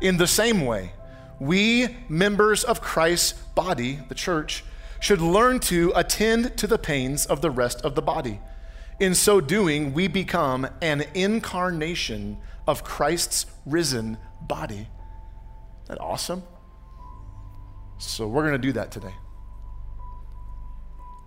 In 0.01 0.17
the 0.17 0.27
same 0.27 0.65
way, 0.65 0.93
we, 1.41 1.97
members 2.09 2.65
of 2.65 2.81
Christ's 2.81 3.33
body, 3.33 4.01
the 4.09 4.15
church, 4.15 4.65
should 5.01 5.21
learn 5.21 5.61
to 5.61 5.93
attend 5.95 6.57
to 6.59 6.67
the 6.67 6.79
pains 6.79 7.25
of 7.27 7.41
the 7.41 7.51
rest 7.51 7.81
of 7.83 7.95
the 7.95 8.03
body. 8.03 8.41
In 8.99 9.15
so 9.15 9.41
doing, 9.41 9.93
we 9.93 10.09
become 10.09 10.67
an 10.83 11.05
incarnation 11.15 12.39
of 12.67 12.83
Christ's 12.83 13.47
risen 13.65 14.19
body. 14.41 14.89
That 15.89 16.01
awesome? 16.01 16.43
So, 17.99 18.29
we're 18.29 18.43
going 18.43 18.53
to 18.53 18.59
do 18.59 18.73
that 18.73 18.93
today. 18.93 19.15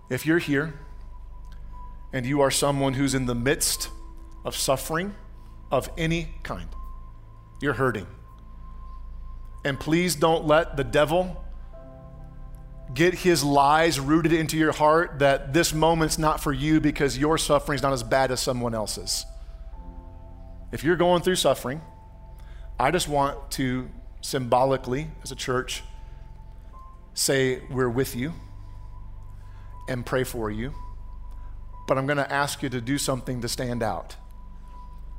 If 0.08 0.26
you're 0.26 0.38
here 0.38 0.74
and 2.12 2.24
you 2.24 2.40
are 2.40 2.50
someone 2.50 2.94
who's 2.94 3.14
in 3.14 3.26
the 3.26 3.34
midst 3.34 3.90
of 4.44 4.56
suffering 4.56 5.14
of 5.70 5.90
any 5.98 6.28
kind, 6.42 6.68
you're 7.60 7.74
hurting. 7.74 8.06
And 9.64 9.78
please 9.78 10.16
don't 10.16 10.46
let 10.46 10.76
the 10.76 10.84
devil 10.84 11.42
get 12.94 13.14
his 13.14 13.42
lies 13.42 13.98
rooted 13.98 14.32
into 14.32 14.56
your 14.56 14.72
heart 14.72 15.20
that 15.20 15.52
this 15.52 15.72
moment's 15.72 16.18
not 16.18 16.40
for 16.40 16.52
you 16.52 16.80
because 16.80 17.16
your 17.16 17.38
suffering's 17.38 17.82
not 17.82 17.92
as 17.92 18.02
bad 18.02 18.30
as 18.30 18.40
someone 18.40 18.74
else's. 18.74 19.24
If 20.72 20.84
you're 20.84 20.96
going 20.96 21.22
through 21.22 21.36
suffering, 21.36 21.80
I 22.78 22.90
just 22.90 23.08
want 23.08 23.50
to 23.52 23.88
symbolically, 24.22 25.10
as 25.22 25.30
a 25.30 25.36
church, 25.36 25.82
say 27.12 27.60
we're 27.70 27.90
with 27.90 28.16
you 28.16 28.32
and 29.88 30.06
pray 30.06 30.24
for 30.24 30.50
you. 30.50 30.72
But 31.86 31.98
I'm 31.98 32.06
going 32.06 32.16
to 32.16 32.32
ask 32.32 32.62
you 32.62 32.70
to 32.70 32.80
do 32.80 32.96
something 32.96 33.42
to 33.42 33.48
stand 33.48 33.82
out. 33.82 34.16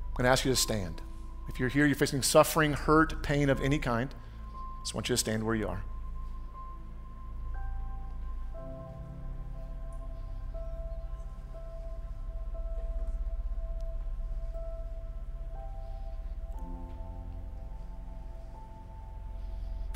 I'm 0.07 0.13
going 0.17 0.23
to 0.23 0.31
ask 0.31 0.45
you 0.45 0.51
to 0.51 0.57
stand. 0.57 1.01
If 1.49 1.59
you're 1.59 1.69
here, 1.69 1.85
you're 1.85 1.95
facing 1.95 2.23
suffering, 2.23 2.73
hurt, 2.73 3.21
pain 3.21 3.49
of 3.49 3.61
any 3.61 3.77
kind, 3.77 4.09
I 4.11 4.83
just 4.83 4.95
want 4.95 5.09
you 5.09 5.13
to 5.13 5.17
stand 5.17 5.43
where 5.43 5.55
you 5.55 5.67
are. 5.67 5.83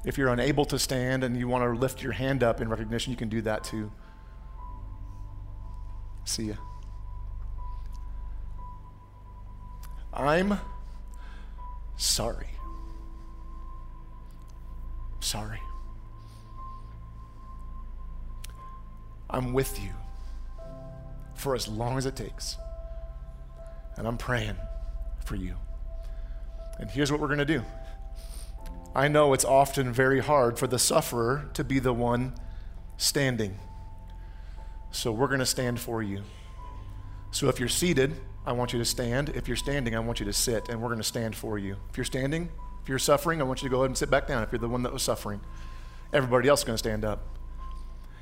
If 0.08 0.18
you're 0.18 0.30
unable 0.30 0.64
to 0.64 0.80
stand 0.80 1.26
and 1.26 1.36
you 1.36 1.49
want 1.49 1.66
to 1.66 1.78
lift 1.78 2.01
your 2.01 2.14
hand 2.14 2.41
up 2.41 2.62
in 2.62 2.70
recognition, 2.70 3.12
you 3.12 3.18
can 3.18 3.28
do 3.28 3.41
that 3.41 3.66
too. 3.66 3.91
See 6.24 6.45
you. 6.45 6.58
I'm 10.14 10.58
sorry. 11.97 12.47
Sorry. 15.20 15.60
I'm 19.30 19.51
with 19.51 19.78
you 19.84 19.89
for 21.36 21.53
as 21.53 21.68
long 21.68 21.97
as 21.97 22.05
it 22.05 22.16
takes. 22.16 22.55
And 23.97 24.08
I'm 24.08 24.18
praying 24.18 24.55
for 25.26 25.36
you. 25.36 25.58
And 26.80 26.89
here's 26.89 27.12
what 27.12 27.20
we're 27.20 27.28
going 27.28 27.39
to 27.39 27.45
do 27.45 27.62
I 28.97 29.07
know 29.07 29.33
it's 29.33 29.45
often 29.45 29.93
very 29.93 30.21
hard 30.21 30.57
for 30.57 30.65
the 30.65 30.79
sufferer 30.79 31.51
to 31.53 31.63
be 31.63 31.77
the 31.77 31.93
one 31.93 32.33
standing. 32.97 33.59
So 34.89 35.11
we're 35.11 35.27
going 35.27 35.39
to 35.39 35.45
stand 35.45 35.79
for 35.79 36.01
you. 36.01 36.23
So 37.29 37.47
if 37.47 37.59
you're 37.59 37.69
seated, 37.69 38.15
I 38.43 38.53
want 38.53 38.73
you 38.73 38.79
to 38.79 38.85
stand. 38.85 39.29
If 39.29 39.47
you're 39.47 39.55
standing, 39.55 39.95
I 39.95 39.99
want 39.99 40.19
you 40.19 40.25
to 40.25 40.33
sit, 40.33 40.69
and 40.69 40.81
we're 40.81 40.87
going 40.87 40.97
to 40.97 41.03
stand 41.03 41.35
for 41.35 41.59
you. 41.59 41.75
If 41.91 41.97
you're 41.97 42.05
standing, 42.05 42.49
if 42.81 42.89
you're 42.89 42.97
suffering, 42.97 43.39
I 43.39 43.43
want 43.43 43.61
you 43.61 43.69
to 43.69 43.71
go 43.71 43.81
ahead 43.81 43.91
and 43.91 43.97
sit 43.97 44.09
back 44.09 44.25
down 44.25 44.41
if 44.41 44.51
you're 44.51 44.57
the 44.57 44.67
one 44.67 44.81
that 44.81 44.91
was 44.91 45.03
suffering. 45.03 45.41
Everybody 46.11 46.49
else 46.49 46.61
is 46.61 46.63
going 46.63 46.73
to 46.73 46.79
stand 46.79 47.05
up. 47.05 47.37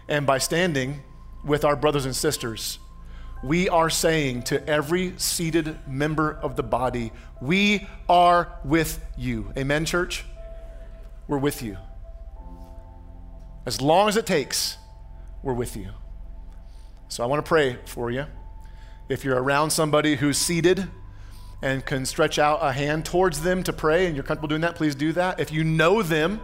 And 0.09 0.27
by 0.27 0.39
standing 0.39 1.03
with 1.45 1.63
our 1.63 1.77
brothers 1.77 2.03
and 2.03 2.13
sisters, 2.13 2.79
we 3.45 3.69
are 3.69 3.89
saying 3.89 4.43
to 4.43 4.67
every 4.67 5.13
seated 5.15 5.79
member 5.87 6.33
of 6.33 6.57
the 6.57 6.63
body, 6.63 7.13
we 7.41 7.87
are 8.09 8.59
with 8.65 8.99
you. 9.17 9.53
Amen, 9.55 9.85
church? 9.85 10.25
We're 11.27 11.37
with 11.37 11.61
you. 11.61 11.77
As 13.65 13.81
long 13.81 14.07
as 14.07 14.17
it 14.17 14.25
takes, 14.25 14.77
we're 15.41 15.53
with 15.53 15.75
you. 15.75 15.89
So 17.07 17.23
I 17.23 17.27
want 17.27 17.43
to 17.43 17.47
pray 17.47 17.79
for 17.85 18.11
you. 18.11 18.25
If 19.09 19.23
you're 19.23 19.41
around 19.41 19.71
somebody 19.71 20.15
who's 20.15 20.37
seated 20.37 20.87
and 21.61 21.85
can 21.85 22.05
stretch 22.05 22.37
out 22.37 22.59
a 22.61 22.71
hand 22.71 23.05
towards 23.05 23.41
them 23.41 23.63
to 23.63 23.73
pray 23.73 24.05
and 24.05 24.15
you're 24.15 24.23
comfortable 24.23 24.49
doing 24.49 24.61
that, 24.61 24.75
please 24.75 24.95
do 24.95 25.11
that. 25.13 25.39
If 25.39 25.51
you 25.51 25.63
know 25.63 26.01
them 26.01 26.41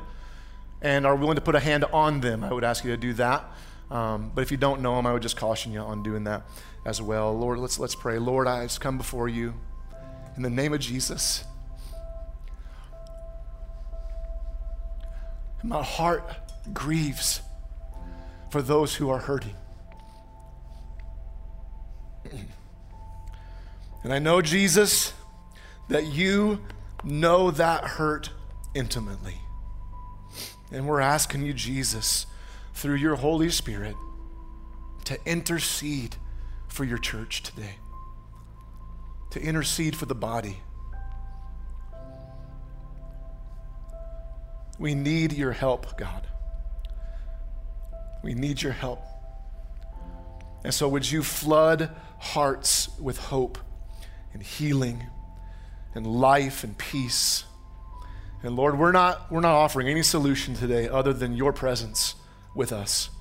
and 0.81 1.05
are 1.05 1.15
willing 1.15 1.35
to 1.35 1.41
put 1.41 1.55
a 1.55 1.59
hand 1.59 1.85
on 1.85 2.21
them, 2.21 2.43
I 2.43 2.53
would 2.53 2.63
ask 2.63 2.83
you 2.83 2.91
to 2.91 2.97
do 2.97 3.13
that. 3.13 3.45
Um, 3.89 4.31
but 4.33 4.41
if 4.41 4.51
you 4.51 4.57
don't 4.57 4.81
know 4.81 4.95
them, 4.95 5.05
I 5.05 5.13
would 5.13 5.21
just 5.21 5.37
caution 5.37 5.71
you 5.71 5.79
on 5.79 6.01
doing 6.01 6.23
that 6.23 6.43
as 6.85 7.01
well. 7.01 7.37
Lord, 7.37 7.59
let's, 7.59 7.77
let's 7.77 7.95
pray. 7.95 8.17
Lord, 8.19 8.47
I 8.47 8.63
just 8.63 8.81
come 8.81 8.97
before 8.97 9.27
you 9.27 9.53
in 10.35 10.43
the 10.43 10.49
name 10.49 10.73
of 10.73 10.79
Jesus. 10.79 11.43
My 15.63 15.83
heart 15.83 16.23
grieves 16.73 17.41
for 18.49 18.61
those 18.61 18.95
who 18.95 19.09
are 19.09 19.19
hurting. 19.19 19.55
And 24.03 24.11
I 24.11 24.17
know, 24.17 24.41
Jesus, 24.41 25.13
that 25.87 26.07
you 26.07 26.59
know 27.03 27.51
that 27.51 27.83
hurt 27.83 28.31
intimately. 28.73 29.35
And 30.71 30.87
we're 30.87 31.01
asking 31.01 31.45
you, 31.45 31.53
Jesus, 31.53 32.25
through 32.73 32.95
your 32.95 33.15
Holy 33.15 33.51
Spirit, 33.51 33.95
to 35.03 35.19
intercede 35.23 36.15
for 36.67 36.83
your 36.83 36.97
church 36.97 37.43
today, 37.43 37.75
to 39.29 39.39
intercede 39.39 39.95
for 39.95 40.07
the 40.07 40.15
body 40.15 40.61
We 44.81 44.95
need 44.95 45.33
your 45.33 45.51
help, 45.51 45.95
God. 45.95 46.25
We 48.23 48.33
need 48.33 48.63
your 48.63 48.71
help. 48.71 49.03
And 50.63 50.73
so, 50.73 50.87
would 50.89 51.09
you 51.09 51.21
flood 51.21 51.91
hearts 52.17 52.89
with 52.99 53.19
hope 53.19 53.59
and 54.33 54.41
healing 54.41 55.03
and 55.93 56.07
life 56.07 56.63
and 56.63 56.75
peace? 56.79 57.43
And 58.41 58.55
Lord, 58.55 58.79
we're 58.79 58.91
not, 58.91 59.31
we're 59.31 59.41
not 59.41 59.53
offering 59.53 59.87
any 59.87 60.01
solution 60.01 60.55
today 60.55 60.89
other 60.89 61.13
than 61.13 61.33
your 61.33 61.53
presence 61.53 62.15
with 62.55 62.71
us. 62.71 63.11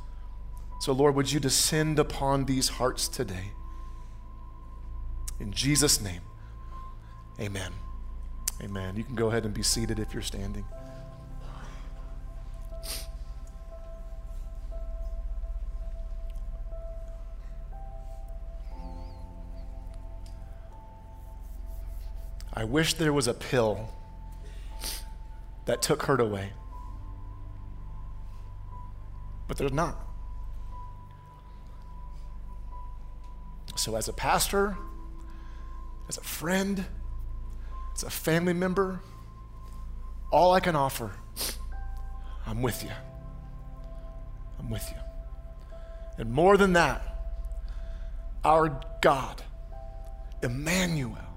So, 0.80 0.92
Lord, 0.92 1.14
would 1.14 1.30
you 1.30 1.40
descend 1.40 1.98
upon 1.98 2.46
these 2.46 2.70
hearts 2.70 3.06
today? 3.06 3.52
In 5.38 5.52
Jesus' 5.52 6.00
name, 6.00 6.22
amen. 7.38 7.72
Amen. 8.62 8.96
You 8.96 9.04
can 9.04 9.14
go 9.14 9.28
ahead 9.28 9.44
and 9.44 9.52
be 9.52 9.62
seated 9.62 9.98
if 9.98 10.14
you're 10.14 10.22
standing. 10.22 10.64
I 22.60 22.64
wish 22.64 22.92
there 22.92 23.14
was 23.14 23.26
a 23.26 23.32
pill 23.32 23.88
that 25.64 25.80
took 25.80 26.02
hurt 26.02 26.20
away. 26.20 26.52
But 29.48 29.56
there's 29.56 29.72
not. 29.72 29.96
So, 33.76 33.96
as 33.96 34.08
a 34.08 34.12
pastor, 34.12 34.76
as 36.10 36.18
a 36.18 36.20
friend, 36.20 36.84
as 37.94 38.02
a 38.02 38.10
family 38.10 38.52
member, 38.52 39.00
all 40.30 40.52
I 40.52 40.60
can 40.60 40.76
offer, 40.76 41.12
I'm 42.46 42.60
with 42.60 42.84
you. 42.84 42.92
I'm 44.58 44.68
with 44.68 44.86
you. 44.90 45.00
And 46.18 46.30
more 46.30 46.58
than 46.58 46.74
that, 46.74 47.00
our 48.44 48.82
God, 49.00 49.42
Emmanuel, 50.42 51.29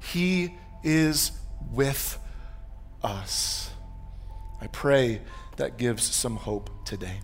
He 0.00 0.54
is 0.82 1.32
with 1.72 2.18
us. 3.02 3.70
I 4.60 4.66
pray 4.68 5.20
that 5.56 5.76
gives 5.76 6.02
some 6.02 6.36
hope 6.36 6.70
today. 6.84 7.20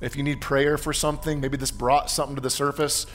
If 0.00 0.16
you 0.16 0.22
need 0.22 0.40
prayer 0.40 0.76
for 0.76 0.92
something, 0.92 1.40
maybe 1.40 1.56
this 1.56 1.70
brought 1.70 2.10
something 2.10 2.36
to 2.36 2.42
the 2.42 2.50
surface. 2.50 3.06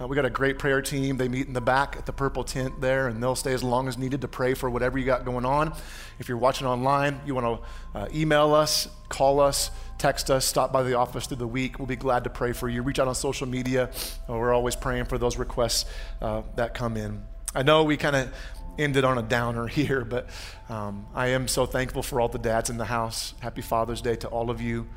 Uh, 0.00 0.08
we 0.08 0.16
got 0.16 0.24
a 0.24 0.30
great 0.30 0.58
prayer 0.58 0.82
team. 0.82 1.16
They 1.16 1.28
meet 1.28 1.46
in 1.46 1.52
the 1.52 1.60
back 1.60 1.94
at 1.96 2.04
the 2.04 2.12
purple 2.12 2.42
tent 2.42 2.80
there, 2.80 3.06
and 3.06 3.22
they'll 3.22 3.36
stay 3.36 3.52
as 3.52 3.62
long 3.62 3.86
as 3.86 3.96
needed 3.96 4.22
to 4.22 4.28
pray 4.28 4.54
for 4.54 4.68
whatever 4.68 4.98
you 4.98 5.04
got 5.04 5.24
going 5.24 5.44
on. 5.44 5.72
If 6.18 6.28
you're 6.28 6.38
watching 6.38 6.66
online, 6.66 7.20
you 7.24 7.36
want 7.36 7.62
to 7.94 7.98
uh, 7.98 8.08
email 8.12 8.52
us, 8.52 8.88
call 9.08 9.38
us, 9.38 9.70
text 9.96 10.30
us, 10.30 10.44
stop 10.44 10.72
by 10.72 10.82
the 10.82 10.94
office 10.94 11.26
through 11.26 11.36
the 11.36 11.46
week. 11.46 11.78
We'll 11.78 11.86
be 11.86 11.94
glad 11.94 12.24
to 12.24 12.30
pray 12.30 12.52
for 12.52 12.68
you. 12.68 12.82
Reach 12.82 12.98
out 12.98 13.06
on 13.06 13.14
social 13.14 13.46
media. 13.46 13.90
Uh, 14.28 14.32
we're 14.32 14.52
always 14.52 14.74
praying 14.74 15.04
for 15.04 15.16
those 15.16 15.36
requests 15.36 15.84
uh, 16.20 16.42
that 16.56 16.74
come 16.74 16.96
in. 16.96 17.22
I 17.54 17.62
know 17.62 17.84
we 17.84 17.96
kind 17.96 18.16
of 18.16 18.34
ended 18.78 19.04
on 19.04 19.18
a 19.18 19.22
downer 19.22 19.66
here, 19.68 20.04
but 20.04 20.28
um, 20.68 21.06
I 21.14 21.28
am 21.28 21.48
so 21.48 21.66
thankful 21.66 22.02
for 22.02 22.20
all 22.20 22.28
the 22.28 22.38
dads 22.38 22.70
in 22.70 22.76
the 22.76 22.86
house. 22.86 23.34
Happy 23.40 23.62
Father's 23.62 24.00
Day 24.00 24.16
to 24.16 24.28
all 24.28 24.50
of 24.50 24.60
you. 24.60 24.88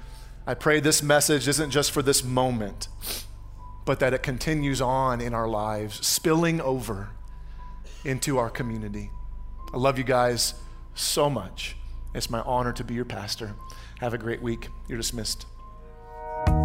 I 0.46 0.54
pray 0.54 0.80
this 0.80 1.04
message 1.04 1.48
isn't 1.48 1.72
just 1.72 1.92
for 1.92 2.02
this 2.02 2.24
moment, 2.24 2.88
but 3.86 4.00
that 4.00 4.14
it 4.14 4.24
continues 4.24 4.82
on 4.82 5.20
in 5.20 5.34
our 5.34 5.48
lives, 5.48 6.06
spilling 6.06 6.62
over 6.62 7.10
into 8.06 8.38
our 8.38 8.50
community. 8.50 9.12
I 9.74 9.78
love 9.78 9.98
you 9.98 10.06
guys 10.06 10.54
so 10.96 11.30
much. 11.30 11.76
It's 12.16 12.30
my 12.30 12.40
honor 12.42 12.72
to 12.74 12.84
be 12.84 12.94
your 12.94 13.06
pastor. 13.06 13.54
Have 14.00 14.14
a 14.14 14.18
great 14.18 14.42
week. 14.42 14.70
You're 14.88 14.98
dismissed. 14.98 15.46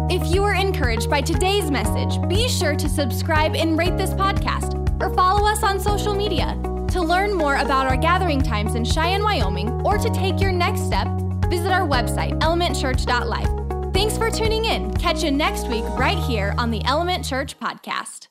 If 0.09 0.33
you 0.33 0.43
are 0.45 0.55
encouraged 0.55 1.09
by 1.09 1.21
today's 1.21 1.69
message, 1.69 2.17
be 2.29 2.47
sure 2.47 2.75
to 2.75 2.87
subscribe 2.87 3.55
and 3.55 3.77
rate 3.77 3.97
this 3.97 4.11
podcast 4.11 4.82
or 4.99 5.13
follow 5.13 5.47
us 5.47 5.63
on 5.63 5.79
social 5.79 6.13
media. 6.13 6.59
To 6.89 7.01
learn 7.01 7.33
more 7.33 7.55
about 7.55 7.87
our 7.87 7.97
gathering 7.97 8.41
times 8.41 8.75
in 8.75 8.85
Cheyenne, 8.85 9.23
Wyoming, 9.23 9.69
or 9.85 9.97
to 9.97 10.09
take 10.09 10.39
your 10.39 10.51
next 10.51 10.85
step, 10.85 11.07
visit 11.49 11.71
our 11.71 11.87
website, 11.87 12.39
elementchurch.life. 12.39 13.93
Thanks 13.93 14.17
for 14.17 14.29
tuning 14.29 14.65
in. 14.65 14.93
Catch 14.95 15.23
you 15.23 15.31
next 15.31 15.67
week 15.67 15.85
right 15.97 16.17
here 16.17 16.53
on 16.57 16.71
the 16.71 16.83
Element 16.85 17.25
Church 17.25 17.59
Podcast. 17.59 18.27